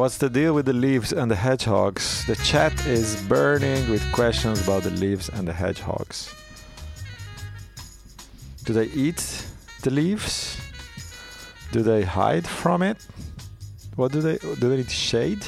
What's 0.08 0.16
the 0.16 0.30
deal 0.30 0.54
with 0.54 0.64
the 0.64 0.72
leaves 0.72 1.12
and 1.12 1.30
the 1.30 1.36
hedgehogs? 1.36 2.24
The 2.24 2.36
chat 2.36 2.72
is 2.86 3.22
burning 3.24 3.90
with 3.90 4.02
questions 4.10 4.58
about 4.62 4.84
the 4.84 4.90
leaves 4.90 5.28
and 5.28 5.46
the 5.46 5.52
hedgehogs. 5.52 6.34
Do 8.64 8.72
they 8.72 8.86
eat 8.86 9.44
the 9.82 9.90
leaves? 9.90 10.56
Do 11.72 11.82
they 11.82 12.04
hide 12.04 12.46
from 12.46 12.80
it? 12.80 13.06
What 13.96 14.12
do 14.12 14.22
they 14.22 14.38
do? 14.38 14.54
They 14.54 14.78
need 14.78 14.90
shade? 14.90 15.46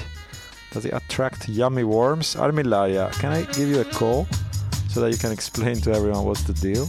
Does 0.73 0.85
it 0.85 0.93
attract 0.93 1.49
yummy 1.49 1.85
worms? 1.85 2.37
Armillaria, 2.37 3.11
can 3.13 3.33
I 3.33 3.45
give 3.45 3.71
you 3.71 3.81
a 3.81 3.87
call 3.87 4.27
so 4.91 5.01
that 5.01 5.11
you 5.11 5.17
can 5.17 5.33
explain 5.33 5.77
to 5.77 5.93
everyone 5.95 6.27
what's 6.27 6.43
the 6.43 6.53
deal? 6.53 6.87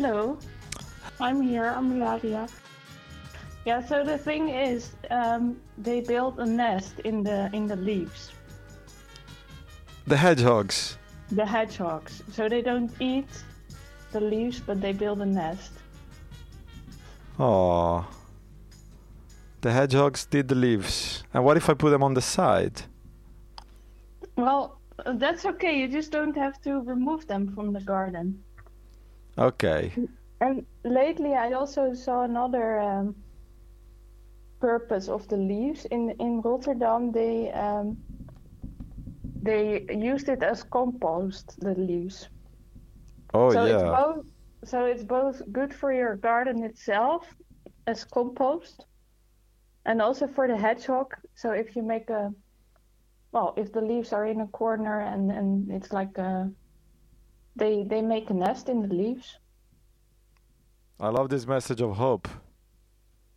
Hello, 0.00 0.38
I'm 1.20 1.42
here. 1.42 1.66
I'm 1.76 2.00
Laria. 2.00 2.48
Yeah. 3.66 3.84
So 3.84 4.02
the 4.02 4.16
thing 4.16 4.48
is, 4.48 4.92
um, 5.10 5.60
they 5.76 6.00
build 6.00 6.40
a 6.40 6.46
nest 6.46 7.00
in 7.00 7.22
the 7.22 7.50
in 7.52 7.66
the 7.66 7.76
leaves. 7.76 8.32
The 10.06 10.16
hedgehogs. 10.16 10.96
The 11.30 11.44
hedgehogs. 11.44 12.22
So 12.32 12.48
they 12.48 12.62
don't 12.62 12.90
eat 12.98 13.28
the 14.12 14.22
leaves, 14.22 14.58
but 14.58 14.80
they 14.80 14.94
build 14.94 15.20
a 15.20 15.26
nest. 15.26 15.72
Oh. 17.38 18.08
The 19.60 19.70
hedgehogs 19.70 20.24
did 20.24 20.48
the 20.48 20.54
leaves. 20.54 21.24
And 21.34 21.44
what 21.44 21.58
if 21.58 21.68
I 21.68 21.74
put 21.74 21.90
them 21.90 22.02
on 22.02 22.14
the 22.14 22.22
side? 22.22 22.84
Well, 24.36 24.80
that's 25.04 25.44
okay. 25.44 25.78
You 25.78 25.88
just 25.88 26.10
don't 26.10 26.38
have 26.38 26.58
to 26.62 26.80
remove 26.80 27.26
them 27.26 27.54
from 27.54 27.74
the 27.74 27.80
garden. 27.80 28.42
Okay. 29.38 29.92
And 30.40 30.66
lately, 30.84 31.34
I 31.34 31.52
also 31.52 31.92
saw 31.94 32.22
another 32.22 32.78
um, 32.80 33.14
purpose 34.60 35.08
of 35.08 35.26
the 35.28 35.36
leaves 35.36 35.84
in 35.86 36.10
in 36.18 36.40
Rotterdam. 36.42 37.12
They 37.12 37.50
um, 37.52 37.98
they 39.42 39.86
used 39.90 40.28
it 40.28 40.42
as 40.42 40.62
compost. 40.64 41.54
The 41.60 41.74
leaves. 41.74 42.28
Oh 43.34 43.50
so 43.50 43.64
It's 43.64 43.82
yeah. 43.82 43.82
both, 43.82 44.24
so 44.64 44.84
it's 44.86 45.04
both 45.04 45.42
good 45.52 45.74
for 45.74 45.92
your 45.92 46.16
garden 46.16 46.62
itself 46.64 47.34
as 47.86 48.04
compost, 48.04 48.86
and 49.84 50.00
also 50.02 50.26
for 50.26 50.46
the 50.48 50.56
hedgehog. 50.56 51.14
So 51.34 51.52
if 51.52 51.76
you 51.76 51.82
make 51.82 52.10
a, 52.10 52.30
well, 53.32 53.54
if 53.56 53.72
the 53.72 53.80
leaves 53.80 54.12
are 54.12 54.26
in 54.26 54.40
a 54.40 54.46
corner 54.48 55.00
and 55.00 55.30
and 55.30 55.70
it's 55.70 55.92
like 55.92 56.18
a, 56.18 56.50
they 57.56 57.84
they 57.84 58.02
make 58.02 58.30
a 58.30 58.34
nest 58.34 58.68
in 58.68 58.82
the 58.82 58.94
leaves. 58.94 59.38
I 60.98 61.08
love 61.08 61.28
this 61.28 61.46
message 61.46 61.80
of 61.80 61.96
hope. 61.96 62.28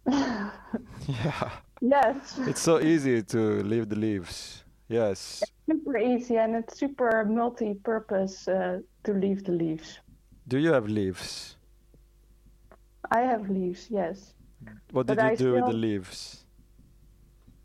yeah. 0.07 1.49
Yes. 1.81 2.39
It's 2.47 2.61
so 2.61 2.79
easy 2.79 3.21
to 3.23 3.63
leave 3.63 3.89
the 3.89 3.95
leaves. 3.95 4.63
Yes. 4.87 5.43
It's 5.43 5.51
super 5.69 5.97
easy 5.97 6.37
and 6.37 6.55
it's 6.55 6.77
super 6.79 7.25
multi-purpose 7.25 8.47
uh, 8.47 8.79
to 9.03 9.13
leave 9.13 9.43
the 9.43 9.51
leaves. 9.51 9.99
Do 10.47 10.57
you 10.57 10.71
have 10.71 10.87
leaves? 10.87 11.57
I 13.11 13.21
have 13.21 13.49
leaves, 13.49 13.87
yes. 13.89 14.33
What 14.91 15.07
But 15.07 15.17
did 15.17 15.23
you 15.23 15.29
I 15.29 15.35
do 15.35 15.53
with 15.53 15.65
the 15.65 15.73
leaves? 15.73 16.45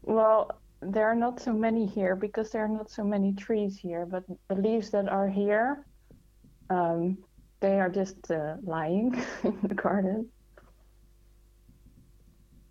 Well, 0.02 0.50
there 0.80 1.06
are 1.06 1.14
not 1.14 1.40
so 1.40 1.52
many 1.52 1.86
here 1.86 2.16
because 2.16 2.50
there 2.50 2.64
are 2.64 2.74
not 2.80 2.90
so 2.90 3.04
many 3.04 3.32
trees 3.34 3.78
here. 3.78 4.06
But 4.06 4.24
the 4.48 4.54
leaves 4.54 4.90
that 4.90 5.08
are 5.08 5.28
here, 5.28 5.84
um, 6.70 7.18
they 7.60 7.80
are 7.80 7.88
just 7.90 8.30
uh, 8.30 8.56
lying 8.62 9.14
in 9.44 9.58
the 9.62 9.74
garden. 9.74 10.28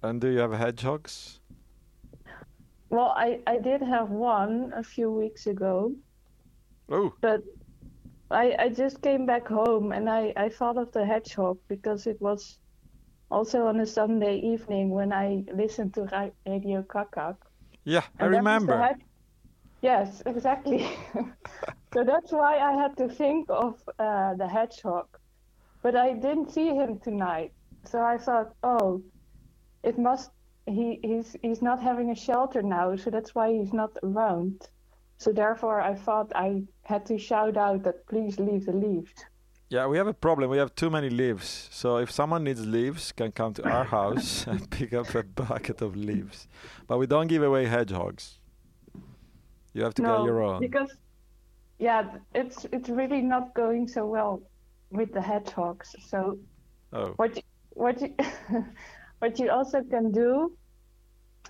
And 0.01 0.21
do 0.21 0.29
you 0.29 0.39
have 0.39 0.53
hedgehogs? 0.53 1.39
Well, 2.89 3.13
I, 3.15 3.41
I 3.47 3.57
did 3.59 3.81
have 3.81 4.09
one 4.09 4.71
a 4.75 4.83
few 4.83 5.11
weeks 5.11 5.47
ago. 5.47 5.93
Oh. 6.89 7.13
But 7.21 7.43
I 8.31 8.55
I 8.59 8.69
just 8.69 9.01
came 9.01 9.25
back 9.25 9.47
home 9.47 9.91
and 9.91 10.09
I, 10.09 10.33
I 10.37 10.49
thought 10.49 10.77
of 10.77 10.91
the 10.91 11.05
hedgehog 11.05 11.57
because 11.67 12.07
it 12.07 12.21
was 12.21 12.59
also 13.29 13.65
on 13.67 13.79
a 13.79 13.85
Sunday 13.85 14.37
evening 14.39 14.89
when 14.89 15.11
I 15.13 15.43
listened 15.53 15.93
to 15.95 16.31
Radio 16.45 16.83
Kak 16.83 17.11
Kak. 17.11 17.35
Yeah, 17.83 18.03
I 18.19 18.25
And 18.25 18.33
the 18.33 18.37
remember. 18.37 18.95
Yes, 19.81 20.23
exactly. 20.25 20.89
so 21.93 22.03
that's 22.03 22.31
why 22.31 22.57
I 22.57 22.73
had 22.73 22.97
to 22.97 23.07
think 23.07 23.47
of 23.49 23.75
uh, 23.99 24.33
the 24.35 24.47
hedgehog. 24.47 25.07
But 25.83 25.95
I 25.95 26.13
didn't 26.13 26.51
see 26.51 26.69
him 26.69 26.99
tonight. 26.99 27.51
So 27.85 28.01
I 28.01 28.17
thought, 28.17 28.53
oh, 28.63 29.03
it 29.83 29.97
must 29.97 30.31
he 30.65 30.99
he's 31.01 31.35
he's 31.41 31.61
not 31.61 31.81
having 31.81 32.11
a 32.11 32.15
shelter 32.15 32.61
now, 32.61 32.95
so 32.95 33.09
that's 33.09 33.33
why 33.33 33.53
he's 33.53 33.73
not 33.73 33.91
around. 34.03 34.67
So 35.17 35.31
therefore 35.31 35.79
I 35.81 35.95
thought 35.95 36.31
I 36.35 36.63
had 36.83 37.05
to 37.05 37.17
shout 37.17 37.57
out 37.57 37.83
that 37.83 38.05
please 38.07 38.39
leave 38.39 38.65
the 38.65 38.73
leaves. 38.73 39.13
Yeah, 39.69 39.85
we 39.87 39.97
have 39.97 40.07
a 40.07 40.13
problem. 40.13 40.49
We 40.49 40.57
have 40.57 40.73
too 40.75 40.89
many 40.89 41.09
leaves. 41.09 41.69
So 41.71 41.97
if 41.97 42.09
someone 42.09 42.43
needs 42.43 42.65
leaves, 42.65 43.11
can 43.11 43.31
come 43.31 43.53
to 43.55 43.69
our 43.69 43.83
house 43.83 44.47
and 44.51 44.69
pick 44.69 44.93
up 44.93 45.13
a 45.13 45.23
bucket 45.23 45.81
of 45.81 45.95
leaves. 45.95 46.47
But 46.87 46.99
we 46.99 47.07
don't 47.07 47.27
give 47.27 47.43
away 47.43 47.65
hedgehogs. 47.65 48.39
You 49.77 49.83
have 49.83 49.93
to 49.95 50.01
no, 50.01 50.17
get 50.17 50.25
your 50.25 50.41
own. 50.41 50.59
because 50.59 50.97
yeah, 51.77 52.17
it's 52.33 52.65
it's 52.71 52.89
really 52.89 53.21
not 53.21 53.53
going 53.53 53.87
so 53.87 54.05
well 54.07 54.41
with 54.89 55.13
the 55.13 55.21
hedgehogs. 55.21 55.95
So 56.09 56.39
Oh. 56.93 57.13
what 57.17 57.35
you, 57.35 57.43
what 57.69 58.01
you, 58.01 58.15
what 59.19 59.39
you 59.39 59.51
also 59.51 59.83
can 59.83 60.11
do 60.11 60.57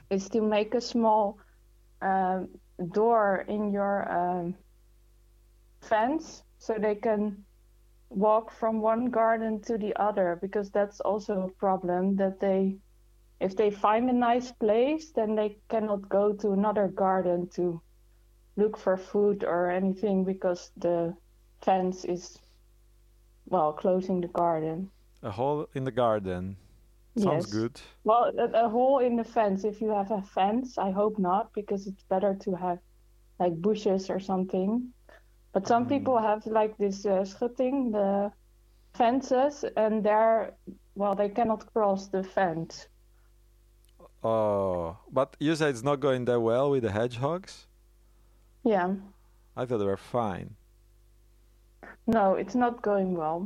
is 0.09 0.29
to 0.29 0.41
make 0.41 0.75
a 0.75 0.81
small 0.81 1.39
um, 2.01 2.49
door 2.93 3.45
in 3.47 3.71
your 3.71 4.11
um, 4.11 4.55
fence 5.81 6.43
so 6.57 6.75
they 6.77 6.95
can 6.95 7.45
walk 8.09 8.51
from 8.51 8.81
one 8.81 9.09
garden 9.09 9.61
to 9.61 9.77
the 9.77 9.95
other 9.95 10.37
because 10.41 10.69
that's 10.71 10.99
also 11.01 11.41
a 11.47 11.59
problem 11.59 12.15
that 12.17 12.39
they 12.39 12.77
if 13.39 13.55
they 13.55 13.71
find 13.71 14.09
a 14.09 14.13
nice 14.13 14.51
place 14.53 15.11
then 15.15 15.35
they 15.35 15.57
cannot 15.69 16.09
go 16.09 16.33
to 16.33 16.51
another 16.51 16.87
garden 16.89 17.47
to 17.49 17.81
look 18.57 18.77
for 18.77 18.97
food 18.97 19.43
or 19.45 19.69
anything 19.71 20.25
because 20.25 20.71
the 20.77 21.15
fence 21.61 22.05
is 22.05 22.37
well 23.45 23.73
closing 23.73 24.21
the 24.21 24.27
garden 24.27 24.91
A 25.21 25.29
hole 25.31 25.69
in 25.75 25.83
the 25.83 25.91
garden. 25.91 26.57
Sounds 27.15 27.45
Yes. 27.45 27.51
good. 27.51 27.81
well 28.03 28.31
a, 28.37 28.65
a 28.65 28.69
hole 28.69 28.99
in 28.99 29.15
the 29.17 29.23
fence 29.23 29.63
if 29.65 29.81
you 29.81 29.89
have 29.89 30.11
a 30.11 30.21
fence 30.21 30.77
i 30.77 30.91
hope 30.91 31.17
not 31.19 31.51
because 31.53 31.87
it's 31.87 32.03
better 32.03 32.35
to 32.35 32.55
have 32.55 32.79
like 33.39 33.55
bushes 33.61 34.09
or 34.09 34.19
something 34.19 34.93
but 35.53 35.67
some 35.67 35.87
people 35.87 36.17
have 36.19 36.45
like 36.47 36.77
this 36.77 37.05
uh, 37.05 37.23
schutting 37.25 37.91
the 37.91 38.31
fences 38.95 39.65
and 39.77 40.03
they're 40.05 40.57
well 40.95 41.15
they 41.15 41.29
cannot 41.29 41.71
cross 41.73 42.09
the 42.09 42.23
fence 42.23 42.87
Oh, 44.23 44.97
but 45.11 45.35
you 45.39 45.55
said 45.55 45.69
it's 45.69 45.83
not 45.83 45.99
going 45.99 46.25
that 46.25 46.39
well 46.39 46.69
with 46.71 46.83
the 46.83 46.91
hedgehogs. 46.91 47.66
Yeah 48.73 48.89
I 49.59 49.65
thought 49.65 49.79
they 49.81 49.91
were 49.95 50.05
fine. 50.19 50.49
no 52.17 52.23
it's 52.41 52.55
not 52.63 52.81
going 52.89 53.09
well 53.21 53.39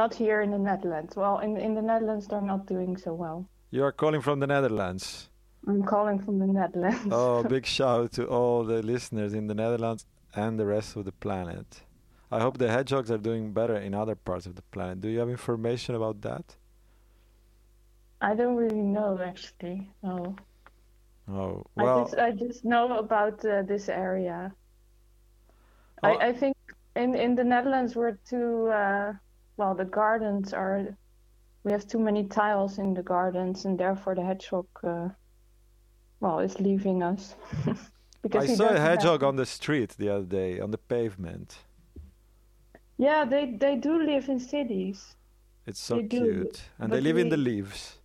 not 0.00 0.12
here 0.22 0.38
in 0.44 0.50
the 0.56 0.62
netherlands 0.70 1.12
well 1.22 1.36
in 1.44 1.50
in 1.66 1.72
the 1.78 1.82
netherlands 1.90 2.24
they're 2.28 2.50
not 2.54 2.62
doing 2.74 2.92
so 3.04 3.10
well 3.24 3.38
You 3.76 3.82
are 3.88 3.92
calling 4.02 4.22
from 4.26 4.38
the 4.42 4.46
Netherlands. 4.54 5.04
i'm 5.70 5.82
calling 5.94 6.18
from 6.24 6.36
the 6.42 6.50
netherlands 6.60 7.08
Oh, 7.18 7.42
big 7.56 7.66
shout 7.78 8.08
to 8.18 8.22
all 8.36 8.58
the 8.72 8.80
listeners 8.92 9.32
in 9.40 9.44
the 9.50 9.54
Netherlands 9.62 10.02
and 10.42 10.52
the 10.60 10.66
rest 10.76 10.90
of 10.96 11.02
the 11.08 11.16
planet. 11.26 11.68
I 12.36 12.38
hope 12.44 12.54
the 12.58 12.70
hedgehogs 12.76 13.10
are 13.14 13.22
doing 13.30 13.44
better 13.60 13.76
in 13.86 13.92
other 14.02 14.16
parts 14.28 14.46
of 14.48 14.54
the 14.58 14.66
planet. 14.74 14.96
Do 15.04 15.08
you 15.12 15.18
have 15.22 15.32
information 15.38 15.92
about 16.00 16.16
that? 16.28 16.46
i 18.28 18.32
don't 18.38 18.56
really 18.64 18.84
know 18.96 19.10
actually 19.32 19.78
no 20.08 20.16
Oh, 21.32 21.64
I 21.78 21.84
just 21.84 22.18
I 22.18 22.30
just 22.32 22.64
know 22.64 22.98
about 22.98 23.44
uh, 23.44 23.62
this 23.62 23.88
area. 23.88 24.52
Oh. 26.02 26.08
I, 26.08 26.28
I 26.28 26.32
think 26.32 26.56
in 26.94 27.14
in 27.14 27.34
the 27.34 27.44
Netherlands 27.44 27.96
we're 27.96 28.18
too 28.28 28.68
uh, 28.68 29.12
well. 29.56 29.74
The 29.74 29.86
gardens 29.86 30.52
are 30.52 30.96
we 31.64 31.72
have 31.72 31.86
too 31.86 31.98
many 31.98 32.24
tiles 32.24 32.78
in 32.78 32.92
the 32.92 33.02
gardens, 33.02 33.64
and 33.64 33.78
therefore 33.78 34.14
the 34.14 34.24
hedgehog 34.24 34.66
uh, 34.84 35.08
well 36.20 36.40
is 36.40 36.60
leaving 36.60 37.02
us. 37.02 37.34
because 38.22 38.50
I 38.50 38.54
saw 38.54 38.64
a 38.64 38.68
doesn't 38.68 38.76
have- 38.76 38.98
hedgehog 38.98 39.22
on 39.22 39.36
the 39.36 39.46
street 39.46 39.94
the 39.98 40.08
other 40.10 40.26
day 40.26 40.60
on 40.60 40.70
the 40.70 40.78
pavement. 40.78 41.58
Yeah, 42.98 43.24
they 43.24 43.56
they 43.58 43.76
do 43.76 44.02
live 44.02 44.28
in 44.28 44.38
cities. 44.38 45.16
It's 45.66 45.80
so 45.80 45.96
They 45.96 46.02
do, 46.02 46.24
cute. 46.24 46.62
And 46.78 46.92
they 46.92 47.00
live 47.00 47.16
in 47.16 47.28
the 47.28 47.36
leaves. 47.36 47.98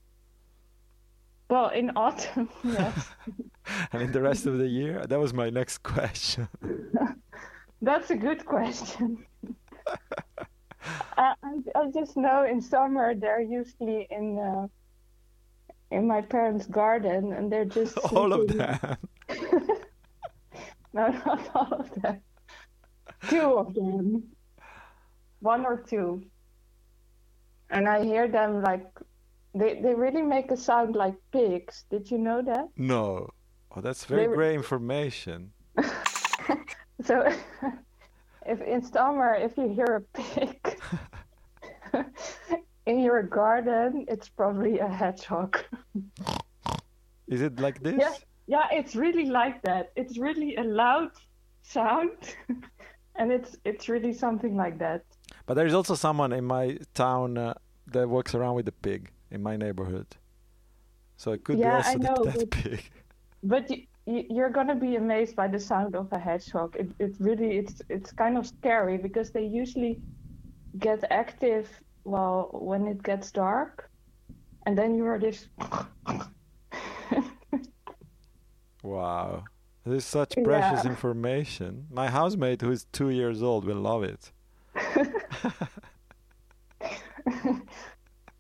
Well, 1.50 1.70
in 1.70 1.91
autumn, 1.95 2.50
yes. 2.64 3.10
And 3.91 4.02
in 4.02 4.12
the 4.14 4.22
rest 4.22 4.45
of 4.45 4.58
the 4.58 4.68
year? 4.68 5.06
That 5.08 5.20
was 5.20 5.34
my 5.34 5.50
next 5.50 5.80
question. 5.84 6.48
That's 7.82 8.10
a 8.12 8.16
good 8.16 8.45
question. 8.45 9.26
I, 11.18 11.34
I 11.43 11.54
I 11.76 11.91
just 11.93 12.16
know 12.16 12.43
in 12.43 12.62
summer 12.62 13.14
they're 13.14 13.41
usually 13.41 14.08
in 14.10 14.39
uh, 14.39 14.68
in 15.91 16.08
my 16.08 16.22
parents' 16.22 16.66
garden 16.66 17.34
and 17.34 17.52
they're 17.52 17.66
just 17.66 17.98
All 17.98 18.32
of 18.34 18.48
them. 18.48 18.80
No, 20.93 21.10
not 21.10 21.50
all 21.56 21.74
of 21.74 21.91
them. 22.02 22.22
Two 23.30 23.58
of 23.58 23.74
them. 23.74 24.24
One 25.39 25.66
or 25.66 25.78
two. 25.78 26.24
And 27.70 27.88
I 27.88 28.04
hear 28.04 28.28
them 28.28 28.62
like 28.64 28.88
they 29.60 29.82
they 29.82 29.93
really 29.93 30.22
make 30.22 30.51
a 30.51 30.58
sound 30.58 30.95
like 30.95 31.16
pigs. 31.32 31.86
Did 31.89 32.10
you 32.12 32.18
know 32.18 32.41
that? 32.41 32.68
No. 32.78 33.30
Oh, 33.76 33.82
that's 33.82 34.05
very 34.05 34.28
They 34.28 34.34
great 34.34 34.55
information. 34.55 35.51
So 37.03 37.24
if 38.45 38.62
in 38.62 38.84
summer 38.84 39.36
if 39.36 39.58
you 39.58 39.70
hear 39.70 40.01
a 40.01 40.20
pig 40.20 40.80
in 42.86 42.99
your 42.99 43.24
garden, 43.24 44.05
it's 44.08 44.30
probably 44.30 44.80
a 44.80 44.88
hedgehog. 44.88 45.58
Is 47.28 47.41
it 47.41 47.60
like 47.60 47.84
this? 47.84 47.95
Yeah, 47.99 48.14
yeah, 48.47 48.68
it's 48.72 48.95
really 48.95 49.26
like 49.26 49.62
that. 49.64 49.91
It's 49.95 50.18
really 50.18 50.55
a 50.55 50.64
loud 50.64 51.12
sound, 51.62 52.18
and 53.16 53.32
it's 53.32 53.58
it's 53.64 53.89
really 53.89 54.14
something 54.14 54.55
like 54.55 54.80
that. 54.80 55.03
But 55.45 55.53
there's 55.53 55.74
also 55.74 55.95
someone 55.95 56.34
in 56.34 56.45
my 56.45 56.78
town 56.93 57.38
uh, 57.38 57.53
that 57.88 58.10
walks 58.10 58.34
around 58.34 58.55
with 58.55 58.68
a 58.68 58.72
pig 58.72 59.12
in 59.32 59.41
my 59.43 59.57
neighborhood. 59.57 60.07
So 61.17 61.32
it 61.32 61.43
could 61.43 61.59
Yeah, 61.59 61.82
be 61.82 61.88
also 61.88 61.97
know, 61.99 62.23
that 62.25 62.36
but- 62.39 62.51
pig. 62.51 62.82
But 63.43 63.69
you, 63.69 63.84
you, 64.05 64.23
you're 64.30 64.49
gonna 64.49 64.75
be 64.75 64.95
amazed 64.95 65.36
by 65.36 65.47
the 65.47 65.59
sound 65.59 65.95
of 65.95 66.11
a 66.11 66.19
hedgehog. 66.19 66.75
It 66.75 66.89
it 66.99 67.15
really 67.19 67.57
it's 67.57 67.82
it's 67.89 68.11
kind 68.11 68.38
of 68.38 68.47
scary 68.47 68.97
because 68.97 69.32
they 69.32 69.43
usually 69.45 70.01
get 70.80 71.03
active 71.11 71.69
well 72.03 72.49
when 72.53 72.88
it 72.88 73.03
gets 73.03 73.32
dark, 73.32 73.89
and 74.65 74.78
then 74.78 74.95
you 74.95 75.05
are 75.05 75.19
this. 75.19 75.47
Wow. 78.84 79.43
This 79.86 80.03
is 80.03 80.05
such 80.05 80.36
precious 80.43 80.84
Yeah. 80.84 80.89
information. 80.89 81.88
My 81.91 82.09
housemate, 82.09 82.61
who 82.61 82.71
is 82.71 82.86
two 82.91 83.09
years 83.09 83.41
old, 83.43 83.65
will 83.65 83.82
love 83.82 84.03
it. 84.03 84.32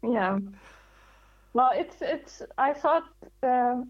Yeah. 0.03 0.37
Well, 1.57 1.71
it's 1.73 2.03
it's. 2.03 2.43
I 2.59 2.71
thought 2.71 3.05
uh, 3.41 3.81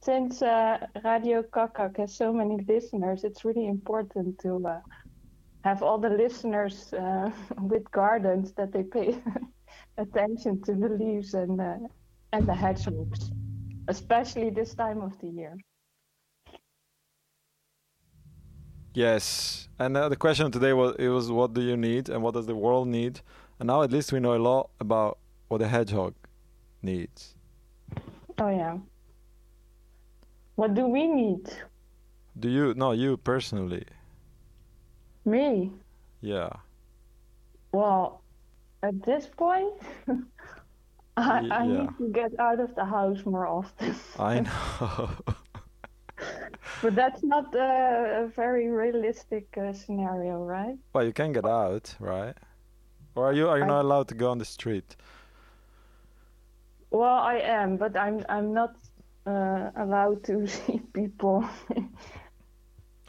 since 0.00 0.42
uh, 0.42 0.78
Radio 1.04 1.44
Kak 1.54 1.76
Kak 1.76 1.96
has 1.98 2.16
so 2.16 2.32
many 2.32 2.56
listeners, 2.66 3.22
it's 3.22 3.44
really 3.44 3.68
important 3.68 4.40
to 4.40 4.66
uh, 4.66 4.80
have 5.62 5.84
all 5.84 5.98
the 5.98 6.08
listeners 6.08 6.92
uh, 6.92 7.30
with 7.60 7.88
gardens 7.92 8.50
that 8.54 8.72
they 8.72 8.82
pay 8.82 9.22
attention 9.98 10.62
to 10.62 10.74
the 10.74 10.88
leaves 10.88 11.34
and 11.34 11.60
and 12.32 12.44
the 12.44 12.54
hedgehogs, 12.54 13.30
especially 13.86 14.50
this 14.50 14.74
time 14.74 15.00
of 15.00 15.16
the 15.20 15.28
year. 15.28 15.56
Yes. 18.94 19.68
And 19.78 19.96
uh, 19.96 20.08
the 20.08 20.16
question 20.16 20.50
today 20.50 20.72
was 20.72 20.96
it 20.98 21.08
was 21.08 21.30
what 21.30 21.54
do 21.54 21.60
you 21.60 21.76
need 21.76 22.08
and 22.08 22.20
what 22.20 22.34
does 22.34 22.46
the 22.46 22.56
world 22.56 22.88
need? 22.88 23.20
And 23.60 23.68
now 23.68 23.82
at 23.82 23.92
least 23.92 24.10
we 24.10 24.18
know 24.18 24.34
a 24.34 24.42
lot 24.42 24.70
about 24.80 25.18
what 25.46 25.58
the 25.58 25.68
hedgehog 25.68 26.14
needs. 26.82 27.34
Oh 28.38 28.48
yeah. 28.48 28.78
What 30.54 30.74
do 30.74 30.86
we 30.86 31.06
need? 31.06 31.48
Do 32.38 32.48
you 32.48 32.74
no 32.74 32.92
you 32.92 33.16
personally? 33.16 33.84
Me? 35.24 35.72
Yeah. 36.20 36.50
Well, 37.72 38.22
at 38.82 39.02
this 39.04 39.26
point, 39.26 39.74
I, 41.16 41.40
Y- 41.40 41.48
I 41.50 41.64
yeah. 41.64 41.82
need 41.82 41.98
to 41.98 42.08
get 42.08 42.32
out 42.38 42.60
of 42.60 42.74
the 42.74 42.84
house 42.84 43.24
more 43.26 43.46
often. 43.46 43.94
I 44.18 44.40
know. 44.46 45.10
But 46.82 46.94
that's 46.94 47.22
not 47.22 47.54
uh, 47.54 48.24
a 48.24 48.28
very 48.34 48.68
realistic 48.68 49.56
uh, 49.56 49.72
scenario, 49.72 50.42
right? 50.44 50.76
well, 50.92 51.04
you 51.04 51.12
can 51.12 51.32
get 51.32 51.46
out, 51.46 51.94
right? 52.00 52.36
Or 53.14 53.26
are 53.26 53.32
you 53.32 53.48
are 53.48 53.58
you 53.58 53.64
I- 53.64 53.66
not 53.66 53.82
allowed 53.82 54.08
to 54.08 54.14
go 54.14 54.30
on 54.30 54.38
the 54.38 54.44
street? 54.44 54.96
Well, 56.92 57.18
I 57.34 57.36
am, 57.36 57.76
but 57.78 57.96
I'm 57.96 58.24
I'm 58.28 58.52
not 58.52 58.74
uh, 59.26 59.70
allowed 59.76 60.22
to 60.24 60.46
see 60.56 60.80
people. 60.92 61.44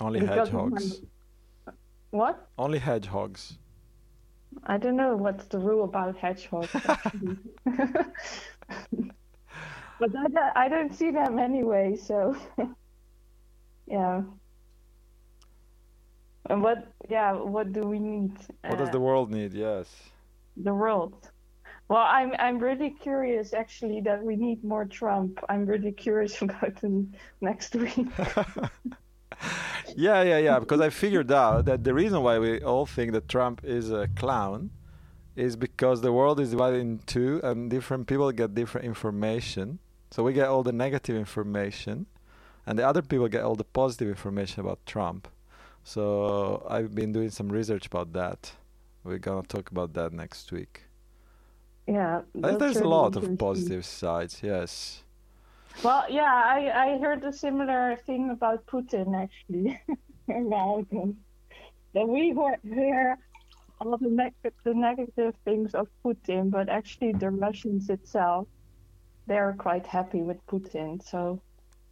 Only 0.02 0.20
because 0.22 0.48
of 0.48 0.54
my- 0.54 0.62
hedgehogs. 0.62 1.02
What? 2.12 2.48
Only 2.58 2.80
hedgehogs. 2.80 3.58
I 4.66 4.78
don't 4.78 4.96
know 4.96 5.16
what's 5.18 5.46
the 5.48 5.58
rule 5.60 5.84
about 5.84 6.16
hedgehogs. 6.16 6.70
but 10.00 10.12
I, 10.16 10.28
don't- 10.28 10.56
I 10.64 10.70
don't 10.70 10.94
see 10.96 11.12
them 11.12 11.40
anyway, 11.40 11.96
so 11.96 12.36
yeah. 13.88 14.22
And 16.50 16.62
what? 16.62 16.88
Yeah, 17.10 17.34
what 17.34 17.74
do 17.74 17.82
we 17.82 18.00
need? 18.00 18.34
What 18.68 18.78
does 18.78 18.90
Uh, 18.90 18.92
the 18.92 19.00
world 19.00 19.32
need? 19.32 19.54
Yes. 19.54 19.88
the 20.56 20.74
world. 20.74 21.32
Well, 21.90 22.02
I'm 22.02 22.34
I'm 22.40 22.60
really 22.60 22.92
curious 22.92 23.54
actually 23.54 24.02
that 24.02 24.24
we 24.24 24.36
need 24.36 24.64
more 24.64 24.86
Trump. 24.86 25.40
I'm 25.50 25.66
really 25.66 25.92
curious 25.92 26.42
about 26.46 26.76
the 26.82 27.06
next 27.42 27.76
week. 27.76 28.08
Yeah, 29.96 30.24
yeah, 30.24 30.38
yeah. 30.38 30.60
Because 30.60 30.82
I 30.82 30.90
figured 30.90 31.32
out 31.32 31.66
that 31.66 31.84
the 31.84 31.94
reason 31.94 32.22
why 32.24 32.40
we 32.40 32.62
all 32.62 32.86
think 32.86 33.12
that 33.14 33.28
Trump 33.30 33.62
is 33.64 33.92
a 33.92 34.08
clown 34.16 34.72
is 35.36 35.56
because 35.56 36.02
the 36.02 36.12
world 36.14 36.40
is 36.40 36.52
divided 36.52 36.80
in 36.80 37.00
two, 37.06 37.42
and 37.44 37.70
different 37.70 38.08
people 38.08 38.32
get 38.32 38.54
different 38.56 38.86
information. 38.86 39.80
So 40.12 40.24
we 40.24 40.34
get 40.34 40.48
all 40.48 40.64
the 40.64 40.72
negative 40.72 41.16
information, 41.16 42.06
and 42.66 42.78
the 42.78 42.88
other 42.88 43.02
people 43.02 43.28
get 43.28 43.44
all 43.44 43.56
the 43.56 43.64
positive 43.64 44.08
information 44.10 44.62
about 44.62 44.86
Trump. 44.86 45.28
So 45.84 46.66
I've 46.70 46.94
been 46.96 47.12
doing 47.12 47.30
some 47.30 47.50
research 47.50 47.88
about 47.88 48.14
that. 48.14 48.54
We're 49.04 49.18
gonna 49.18 49.44
talk 49.44 49.72
about 49.72 49.94
that 49.94 50.14
next 50.14 50.52
week. 50.52 50.84
Yeah. 51.88 52.20
I 52.20 52.22
think 52.32 52.44
that's 52.44 52.60
there's 52.60 52.78
a 52.78 52.88
lot 52.88 53.16
of 53.16 53.38
positive 53.38 53.86
sides. 53.86 54.42
Yes. 54.42 55.04
Well, 55.84 56.06
yeah, 56.10 56.24
I, 56.24 56.94
I 56.94 56.98
heard 57.00 57.24
a 57.24 57.34
similar 57.34 57.98
thing 58.06 58.30
about 58.30 58.66
Putin 58.68 59.16
actually. 59.22 59.80
about 60.30 60.86
him. 60.92 61.18
That 61.94 62.08
we 62.08 62.32
hear- 62.34 62.60
hear 62.64 63.18
all 63.82 63.98
the, 63.98 64.10
neg- 64.10 64.34
the 64.64 64.74
negative 64.74 65.34
things 65.44 65.74
of 65.76 65.88
Putin, 66.06 66.50
but 66.50 66.70
actually 66.70 67.12
the 67.14 67.30
Russians 67.32 67.90
itself, 67.90 68.48
they're 69.28 69.56
quite 69.58 69.86
happy 69.86 70.22
with 70.22 70.38
Putin. 70.48 71.04
So 71.04 71.42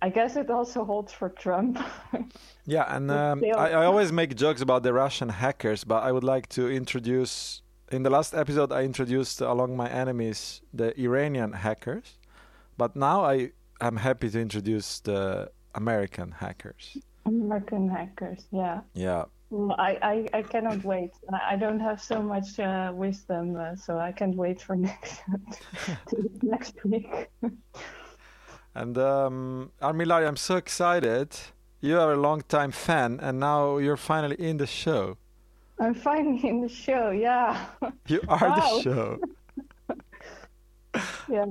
I 0.02 0.10
guess 0.10 0.36
it 0.38 0.50
also 0.50 0.86
holds 0.86 1.12
for 1.14 1.30
Trump. 1.30 1.80
Yeah, 2.66 2.96
and 2.96 3.10
um, 3.10 3.44
I, 3.58 3.72
I 3.72 3.86
always 3.86 4.12
make 4.12 4.36
jokes 4.36 4.62
about 4.62 4.84
the 4.84 4.94
Russian 4.94 5.30
hackers, 5.30 5.84
but 5.84 6.04
I 6.04 6.12
would 6.12 6.24
like 6.24 6.48
to 6.50 6.70
introduce. 6.70 7.64
In 7.92 8.04
the 8.04 8.10
last 8.10 8.34
episode, 8.34 8.72
I 8.72 8.84
introduced 8.84 9.42
along 9.42 9.76
my 9.76 9.90
enemies 9.90 10.62
the 10.74 10.98
Iranian 10.98 11.52
hackers, 11.52 12.18
but 12.78 12.96
now 12.96 13.26
I 13.26 13.52
am 13.82 13.98
happy 13.98 14.30
to 14.30 14.40
introduce 14.40 15.02
the 15.02 15.52
American 15.76 16.32
hackers. 16.32 16.98
American 17.26 17.90
hackers, 17.90 18.46
yeah. 18.52 18.80
Yeah, 18.94 19.26
I, 19.78 19.98
I, 20.02 20.38
I 20.38 20.42
cannot 20.42 20.86
wait. 20.86 21.12
I 21.34 21.54
I 21.54 21.56
don't 21.58 21.82
have 21.82 22.02
so 22.02 22.22
much 22.22 22.60
uh, 22.60 22.94
wisdom, 22.96 23.58
uh, 23.58 23.76
so 23.76 24.00
I 24.00 24.14
can't 24.14 24.38
wait 24.38 24.62
for 24.62 24.76
next 24.88 25.22
next 26.42 26.76
week. 26.86 27.30
and 28.74 28.98
um, 28.98 29.72
Armillaria, 29.82 30.30
I'm 30.30 30.38
so 30.38 30.56
excited. 30.56 31.28
You 31.82 32.00
are 32.00 32.14
a 32.14 32.22
long 32.28 32.42
time 32.48 32.72
fan, 32.72 33.20
and 33.20 33.38
now 33.40 33.80
you're 33.80 33.98
finally 33.98 34.40
in 34.40 34.58
the 34.58 34.68
show. 34.68 35.18
I'm 35.82 35.96
finally 35.96 36.48
in 36.48 36.62
the 36.62 36.70
show, 36.70 37.10
yeah. 37.10 37.66
You 38.08 38.22
are 38.28 38.48
Wow. 38.50 38.56
the 38.56 38.82
show. 38.84 39.20
Yeah. 41.30 41.46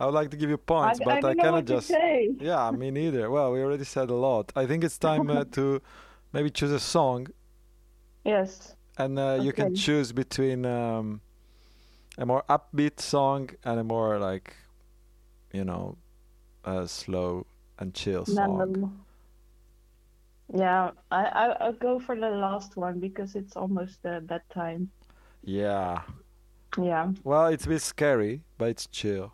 I 0.00 0.06
would 0.06 0.14
like 0.14 0.30
to 0.30 0.36
give 0.36 0.48
you 0.50 0.56
points, 0.56 0.98
I- 1.00 1.02
I 1.04 1.20
but 1.20 1.24
I, 1.30 1.32
know 1.34 1.42
cannot 1.42 1.64
just. 1.66 1.88
say. 1.88 2.30
Yeah, 2.40 2.70
me 2.70 2.90
neither. 2.90 3.30
Well, 3.30 3.52
we 3.52 3.62
already 3.62 3.84
said 3.84 4.08
a 4.10 4.14
lot. 4.14 4.50
I 4.56 4.64
think 4.66 4.82
it's 4.82 4.96
time 4.98 5.28
uh, 5.30 5.44
to 5.56 5.80
maybe 6.32 6.50
choose 6.50 6.72
a 6.72 6.80
song, 6.80 7.26
Yes. 8.24 8.74
and 8.98 9.18
uh, 9.18 9.38
you 9.42 9.52
can 9.52 9.74
choose 9.74 10.12
between 10.12 10.64
um, 10.64 11.20
a 12.18 12.24
more 12.24 12.42
upbeat 12.48 12.98
song 13.00 13.50
and 13.64 13.78
a 13.78 13.84
more 13.84 14.18
like, 14.18 14.56
you 15.52 15.64
know, 15.64 15.96
a 16.64 16.88
slow 16.88 17.46
and 17.78 17.92
chill 17.94 18.24
song. 18.24 19.04
Yeah, 20.52 20.90
I, 21.10 21.24
I 21.26 21.46
I'll 21.60 21.72
go 21.72 21.98
for 22.00 22.16
the 22.16 22.30
last 22.30 22.76
one 22.76 22.98
because 23.00 23.36
it's 23.36 23.56
almost 23.56 24.04
uh, 24.04 24.20
bedtime. 24.20 24.90
Yeah. 25.42 26.02
Yeah, 26.78 27.12
Well, 27.24 27.46
it's 27.46 27.66
a 27.66 27.68
bit 27.68 27.82
scary, 27.82 28.42
but 28.56 28.68
it's 28.68 28.86
chill. 28.86 29.32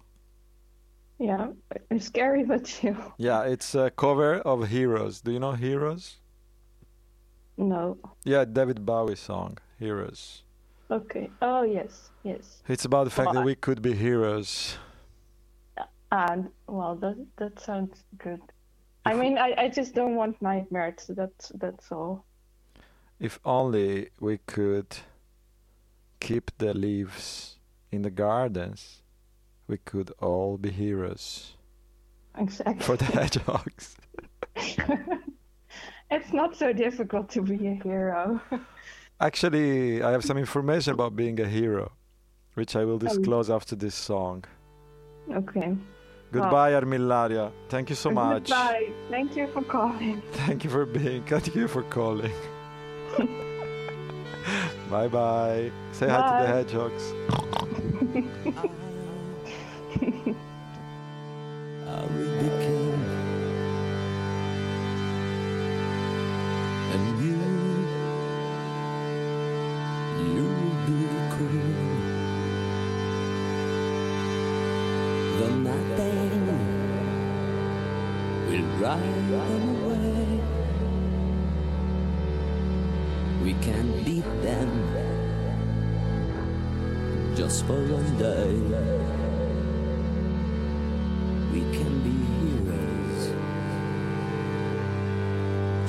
yeah. 1.19 1.49
It's 1.91 2.07
scary 2.07 2.45
but 2.45 2.65
chill. 2.65 2.97
Yeah, 3.19 3.43
it's 3.43 3.75
a 3.75 3.91
cover 3.91 4.37
of 4.41 4.69
Heroes. 4.69 5.21
Do 5.21 5.33
you 5.33 5.39
know 5.41 5.53
Heroes? 5.53 6.17
No. 7.59 7.99
Yeah, 8.25 8.45
David 8.47 8.85
Bowie 8.87 9.17
song, 9.17 9.59
Heroes. 9.79 10.45
Okay. 10.91 11.31
Oh 11.43 11.63
yes, 11.63 12.11
yes. 12.23 12.63
It's 12.69 12.85
about 12.85 13.05
the 13.05 13.11
fact 13.11 13.33
that 13.35 13.45
we 13.45 13.55
could 13.55 13.83
be 13.83 13.93
heroes. 13.95 14.79
And 16.13 16.49
well, 16.69 16.95
that 16.97 17.17
that 17.39 17.59
sounds 17.61 18.05
good. 18.19 18.41
I 19.07 19.15
mean, 19.15 19.39
I, 19.39 19.55
I 19.57 19.69
just 19.69 19.95
don't 19.95 20.17
want 20.17 20.41
nightmares. 20.43 21.07
That's 21.09 21.53
that's 21.55 21.93
all. 21.93 22.25
If 23.19 23.39
only 23.45 24.11
we 24.21 24.39
could 24.39 24.97
keep 26.21 26.51
the 26.59 26.75
leaves 26.75 27.59
in 27.91 28.03
the 28.03 28.11
gardens, 28.11 29.03
we 29.67 29.79
could 29.79 30.11
all 30.21 30.59
be 30.59 30.71
heroes. 30.71 31.57
Exactly. 32.37 32.85
For 32.85 32.97
the 32.97 33.05
hedgehogs. 33.07 33.97
It's 36.11 36.33
not 36.33 36.55
so 36.57 36.73
difficult 36.73 37.31
to 37.31 37.43
be 37.43 37.67
a 37.67 37.75
hero. 37.75 38.41
Actually, 39.21 40.03
I 40.03 40.13
have 40.13 40.25
some 40.25 40.39
information 40.39 40.93
about 40.93 41.17
being 41.17 41.41
a 41.41 41.49
hero, 41.49 41.93
which 42.55 42.77
I 42.77 42.85
will 42.85 42.99
disclose 42.99 43.51
after 43.51 43.75
this 43.75 43.95
song. 43.95 44.45
Okay. 45.33 45.77
Goodbye, 46.33 46.73
Armillaria. 46.73 47.53
Thank 47.69 47.91
you 47.91 47.97
so 47.97 48.11
much. 48.11 48.49
Goodbye. 48.49 48.91
Thank 49.11 49.37
you 49.37 49.47
for 49.49 49.63
calling. 49.63 50.23
Thank 50.33 50.65
you 50.65 50.71
for 50.71 50.85
being. 50.85 51.25
Thank 51.25 51.55
you 51.55 51.69
for 51.69 51.83
calling. 51.85 52.33
bye 54.91 55.09
bye. 55.09 55.71
Say 55.93 56.09
hi 56.09 56.21
to 56.23 56.33
the 56.43 56.49
hedgehogs. 56.53 57.05
I 61.87 62.03
will 62.13 62.41
be 62.41 62.86
drive 78.87 79.01
them 79.01 79.67
away. 79.83 80.41
We 83.43 83.53
can 83.55 84.05
beat 84.05 84.31
them 84.47 84.71
just 87.35 87.67
for 87.67 87.81
one 87.99 88.17
day. 88.17 88.55
We 91.53 91.63
can 91.77 91.93
be 92.07 92.15
heroes 92.39 93.23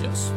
just 0.02 0.34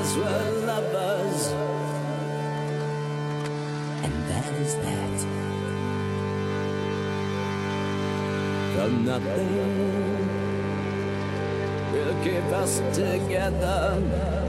We're 0.00 0.66
lovers, 0.66 1.52
and 4.02 4.14
that 4.30 4.52
is 4.54 4.74
that. 4.76 5.18
From 8.74 9.04
nothing 9.04 10.28
will 11.92 12.14
keep 12.24 12.44
us 12.44 12.80
together. 12.96 14.39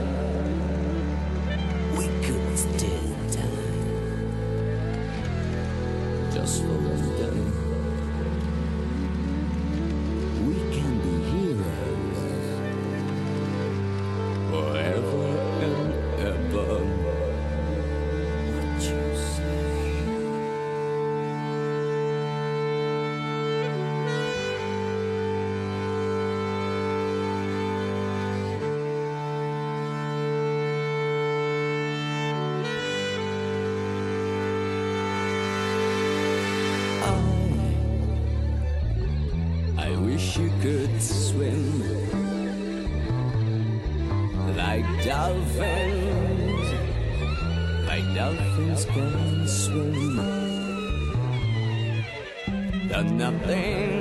Nothing, 53.10 53.91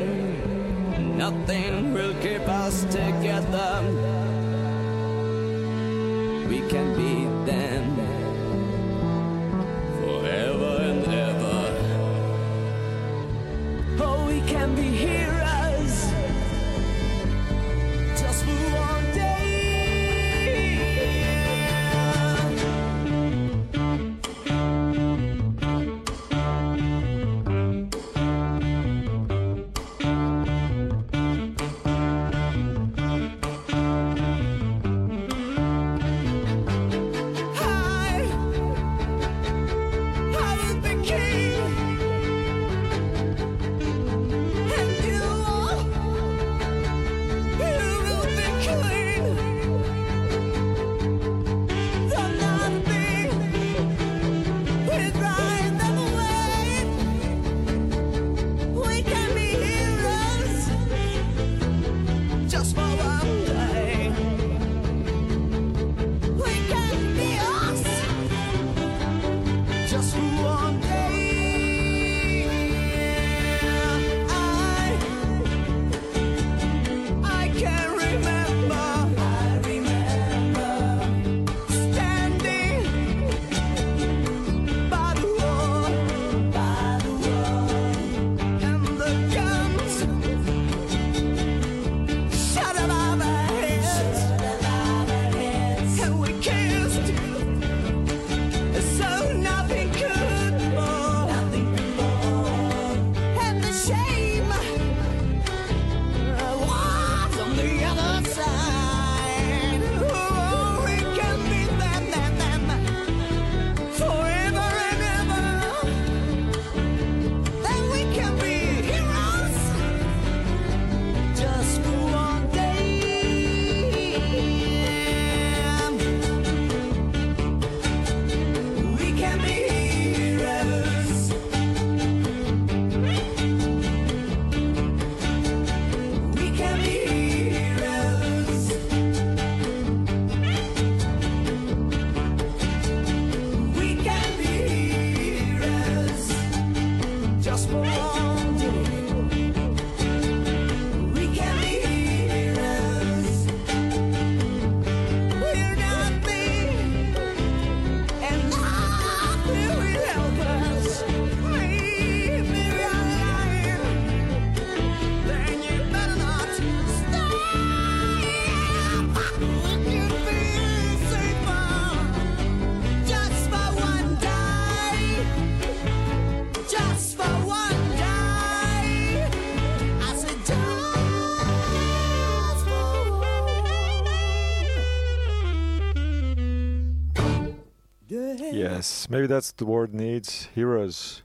Yes, 188.52 189.10
maybe 189.10 189.28
that's 189.28 189.52
the 189.54 189.66
world 189.66 189.94
needs 189.94 190.50
heroes. 190.54 191.24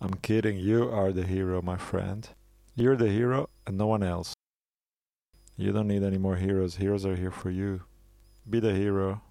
I'm 0.00 0.14
kidding, 0.14 0.58
you 0.58 0.90
are 0.90 1.12
the 1.12 1.24
hero, 1.24 1.62
my 1.62 1.76
friend. 1.76 2.28
You're 2.74 2.96
the 2.96 3.10
hero 3.10 3.48
and 3.66 3.78
no 3.78 3.86
one 3.86 4.02
else. 4.02 4.34
You 5.56 5.70
don't 5.70 5.86
need 5.86 6.02
any 6.02 6.18
more 6.18 6.36
heroes. 6.36 6.76
Heroes 6.76 7.06
are 7.06 7.14
here 7.14 7.30
for 7.30 7.50
you. 7.50 7.82
Be 8.48 8.58
the 8.58 8.74
hero. 8.74 9.22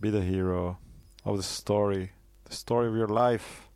Be 0.00 0.10
the 0.10 0.22
hero 0.22 0.78
of 1.24 1.36
the 1.36 1.42
story, 1.42 2.12
the 2.44 2.54
story 2.54 2.86
of 2.86 2.94
your 2.94 3.08
life. 3.08 3.68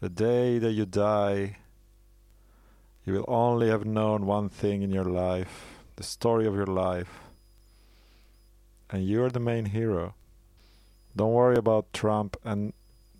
The 0.00 0.08
day 0.08 0.58
that 0.58 0.72
you 0.72 0.84
die, 0.84 1.58
you 3.04 3.12
will 3.12 3.24
only 3.28 3.68
have 3.68 3.84
known 3.84 4.26
one 4.26 4.48
thing 4.48 4.82
in 4.82 4.90
your 4.90 5.04
life 5.04 5.76
the 5.96 6.02
story 6.02 6.46
of 6.46 6.54
your 6.54 6.66
life. 6.66 7.20
And 8.90 9.06
you're 9.06 9.30
the 9.30 9.40
main 9.40 9.66
hero. 9.66 10.14
Don't 11.16 11.32
worry 11.32 11.56
about 11.56 11.90
Trump 11.94 12.36
and 12.44 12.74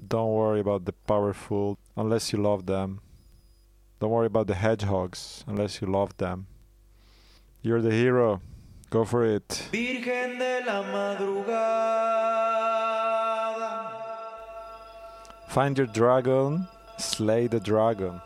don't 0.07 0.33
worry 0.33 0.61
about 0.61 0.85
the 0.85 0.93
powerful 0.93 1.79
unless 1.97 2.31
you 2.31 2.39
love 2.39 2.67
them. 2.67 3.01
Don't 4.01 4.11
worry 4.11 4.27
about 4.27 4.49
the 4.49 4.55
hedgehogs 4.55 5.43
unless 5.47 5.81
you 5.81 5.87
love 5.87 6.15
them. 6.19 6.47
You're 7.63 7.81
the 7.81 7.93
hero. 7.93 8.43
Go 8.91 9.07
for 9.07 9.25
it. 9.25 9.69
Virgen 9.73 10.39
de 10.39 10.63
la 10.67 10.83
madrugada. 10.83 11.57
Find 15.49 15.79
your 15.79 15.87
dragon, 15.87 16.69
slay 16.99 17.47
the 17.47 17.61
dragon. 17.61 18.21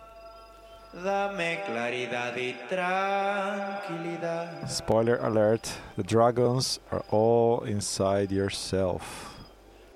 Dame 0.93 1.61
claridad 1.65 2.37
y 2.37 2.57
tranquilidad. 2.69 4.69
Spoiler 4.69 5.19
alert 5.19 5.73
the 5.97 6.03
dragons 6.03 6.81
are 6.91 7.05
all 7.13 7.61
inside 7.61 8.33
yourself. 8.33 9.30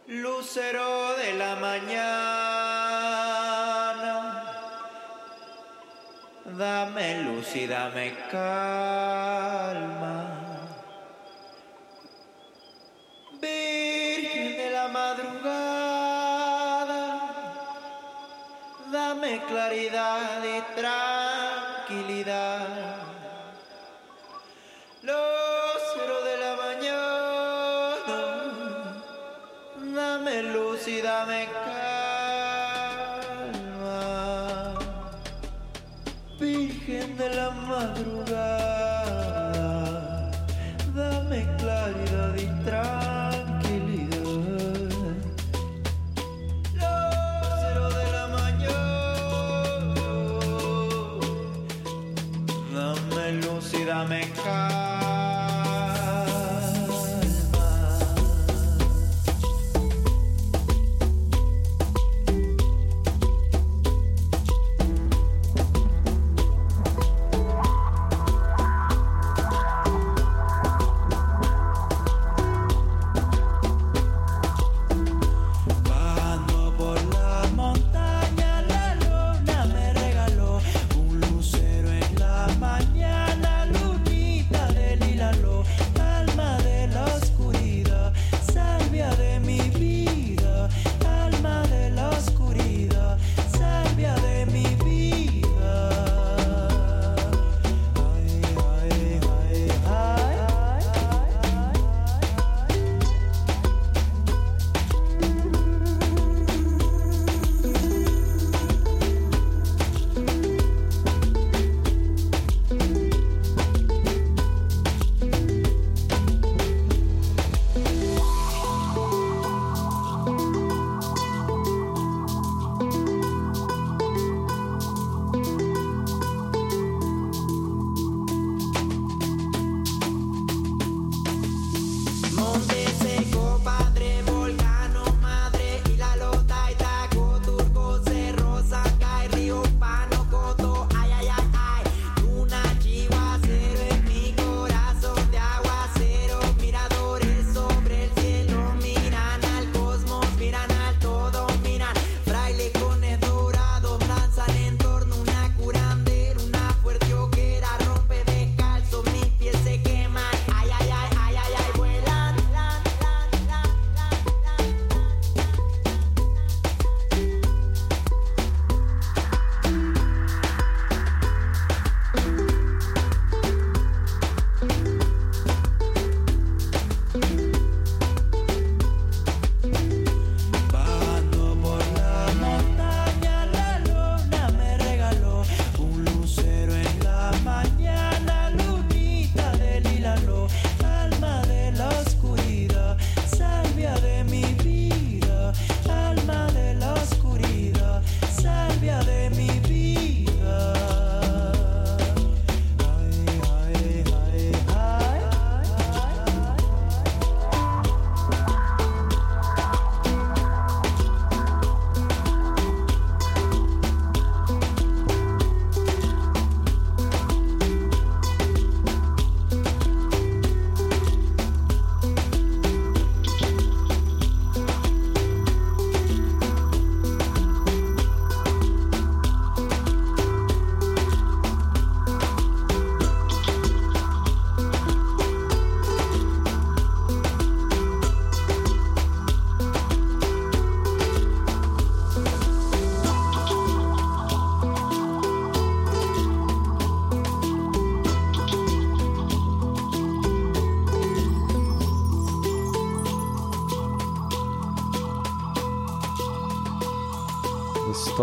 Lucero 0.07 1.17
de 1.17 1.33
la 1.33 1.57
mañana. 1.57 2.05
Dame 6.45 7.23
luz 7.23 7.57
y 7.57 7.67
dame 7.67 8.15
calma. 8.31 10.27
Virgen 13.41 14.57
de 14.59 14.71
la 14.71 14.89
madrugada. 14.89 15.55
Dame 18.93 19.43
claridad 19.47 20.45
y 20.45 20.61
tranquilidad. 20.75 21.14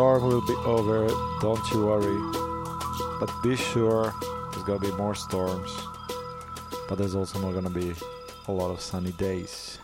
storm 0.01 0.23
will 0.23 0.41
be 0.41 0.55
over, 0.65 1.07
don't 1.41 1.63
you 1.71 1.85
worry. 1.85 2.17
But 3.19 3.29
be 3.43 3.55
sure 3.55 4.11
there's 4.51 4.63
gonna 4.63 4.79
be 4.79 4.89
more 4.93 5.13
storms. 5.13 5.69
But 6.89 6.97
there's 6.97 7.13
also 7.13 7.39
not 7.39 7.53
gonna 7.53 7.69
be 7.69 7.93
a 8.47 8.51
lot 8.51 8.71
of 8.71 8.81
sunny 8.81 9.11
days. 9.11 9.77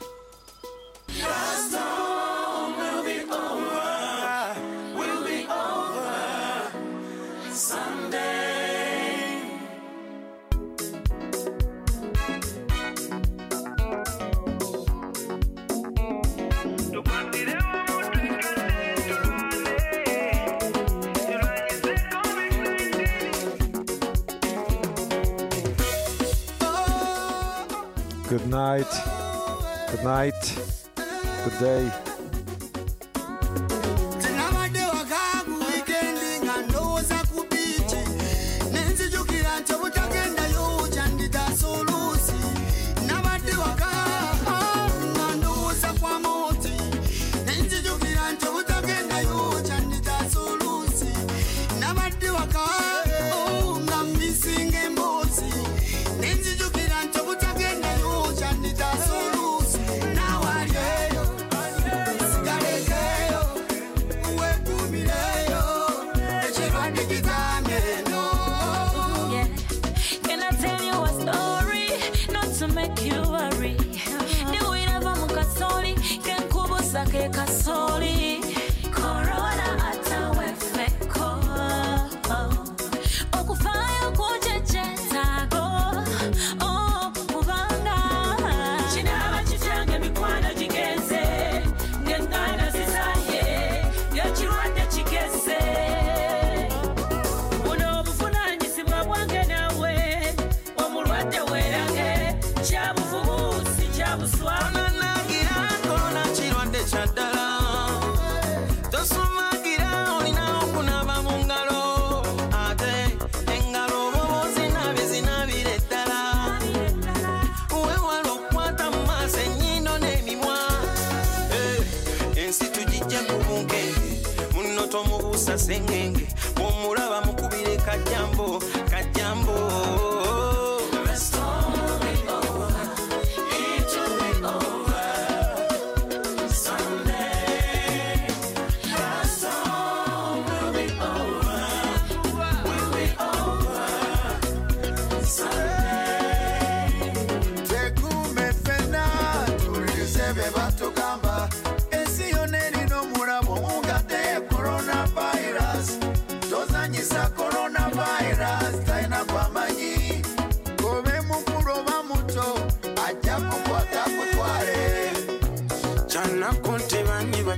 Good 29.98 30.04
night. 30.04 30.60
Good 31.44 31.60
day. 31.60 32.17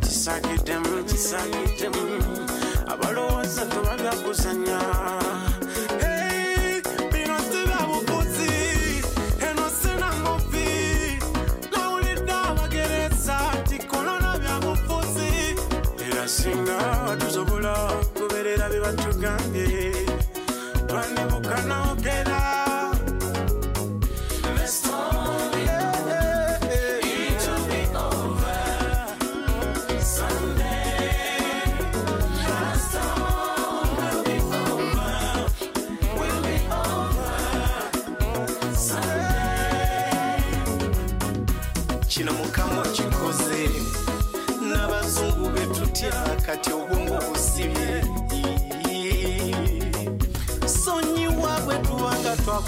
kisaagidemu 0.10 1.04
kisaagidemu 1.10 2.06
abalowooza 2.94 3.66
tebagakuzanya 3.72 4.80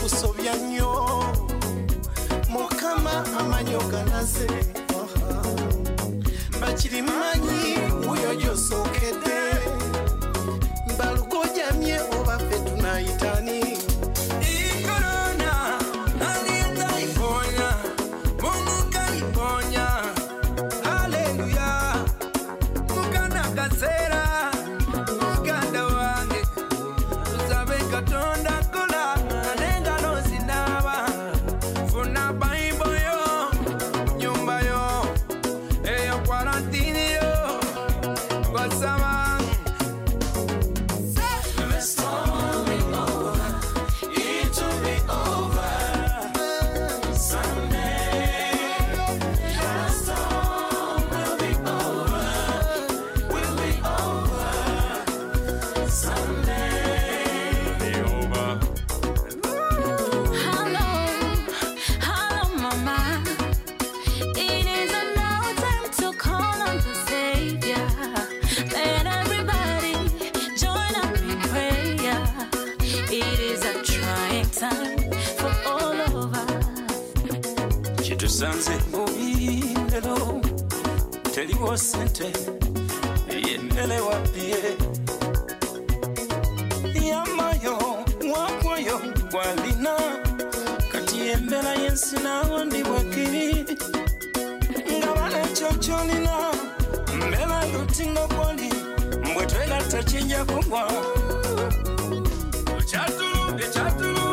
puso 0.02 0.34
byanyo 0.34 0.92
mukama 2.50 3.14
amanyi 3.40 3.76
ogalaze 3.76 4.48
bakiri 6.62 7.02
manyi 7.02 7.78
gyosookedde 8.42 9.31
chocholina 95.62 96.52
mbela 97.28 97.66
lutinga 97.66 98.28
poli 98.28 98.74
mbwetwela 99.32 99.82
tachinja 99.84 100.46
kumwa 100.46 100.92
chatulumbe 102.86 103.64
chatulumbe 103.74 104.31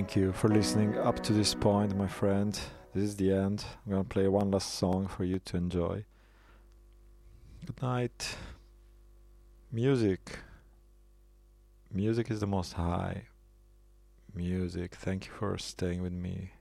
Thank 0.00 0.16
you 0.16 0.32
for 0.32 0.48
listening 0.48 0.96
up 0.96 1.22
to 1.24 1.34
this 1.34 1.54
point, 1.54 1.94
my 1.94 2.06
friend. 2.06 2.58
This 2.94 3.04
is 3.04 3.16
the 3.16 3.34
end. 3.34 3.62
I'm 3.84 3.92
going 3.92 4.02
to 4.02 4.08
play 4.08 4.28
one 4.28 4.50
last 4.50 4.72
song 4.76 5.06
for 5.06 5.24
you 5.24 5.40
to 5.40 5.58
enjoy. 5.58 6.06
Good 7.66 7.82
night. 7.82 8.34
Music. 9.70 10.38
Music 11.92 12.30
is 12.30 12.40
the 12.40 12.46
most 12.46 12.72
high. 12.72 13.24
Music. 14.34 14.94
Thank 14.94 15.26
you 15.26 15.32
for 15.32 15.58
staying 15.58 16.00
with 16.00 16.14
me 16.14 16.52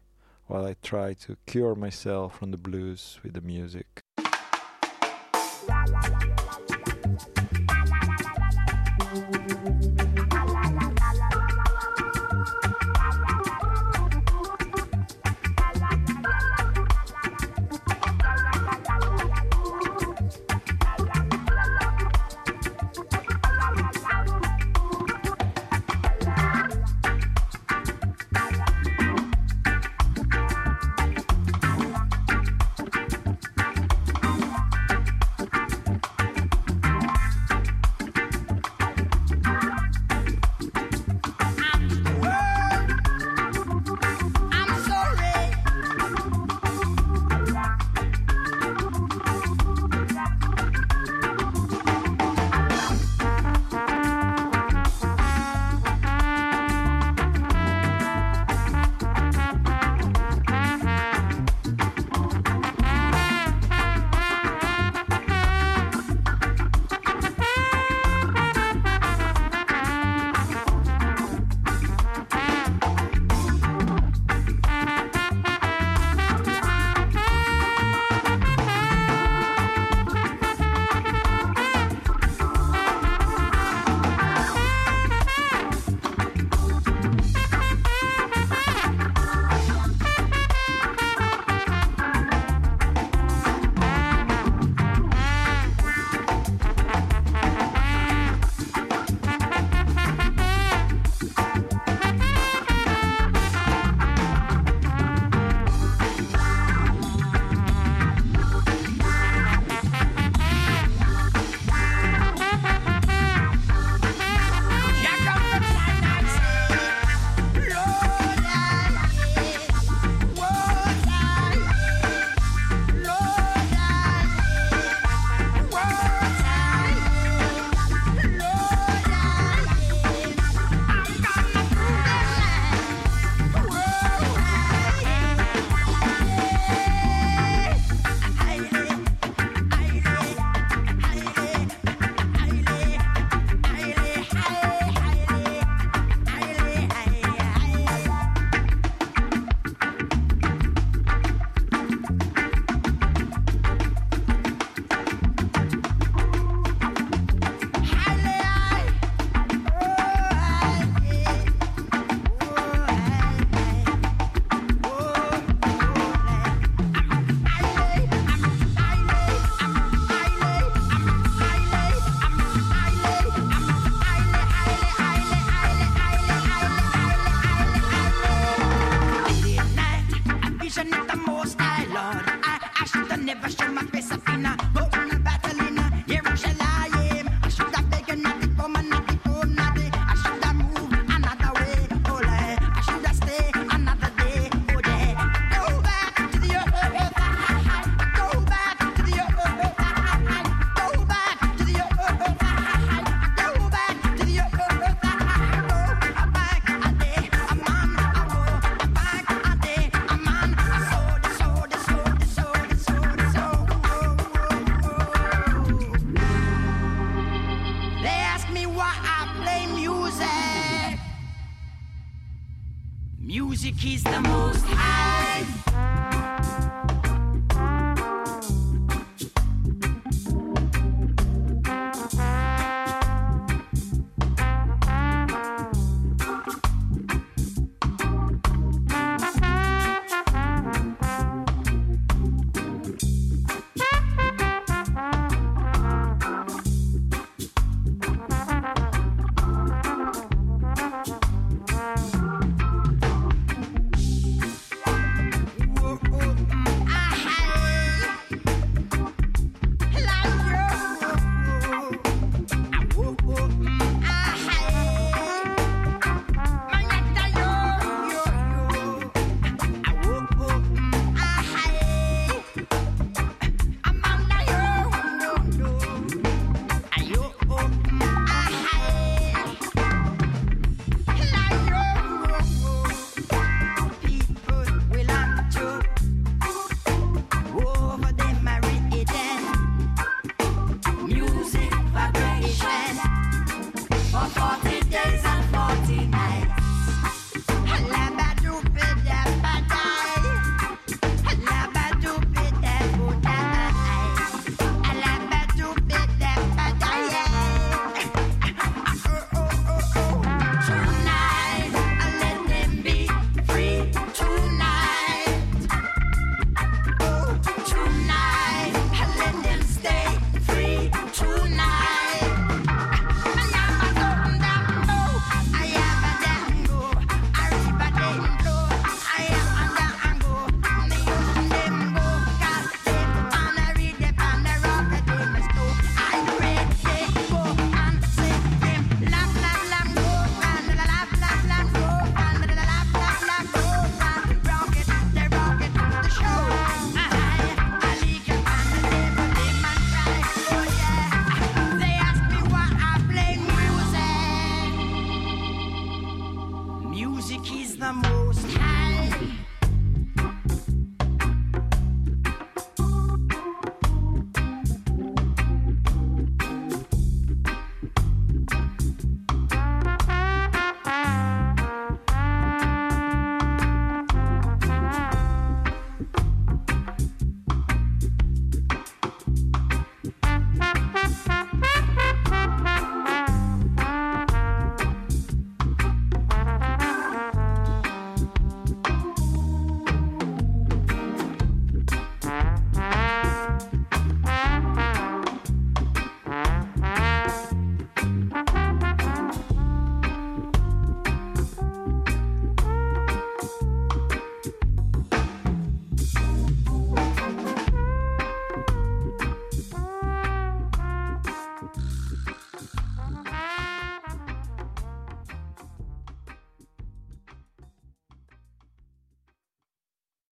while 0.48 0.66
I 0.66 0.76
try 0.84 1.14
to 1.14 1.38
cure 1.46 1.76
myself 1.76 2.40
from 2.40 2.52
the 2.52 2.58
blues 2.58 3.22
with 3.24 3.36
the 3.36 3.42
music. 3.42 4.04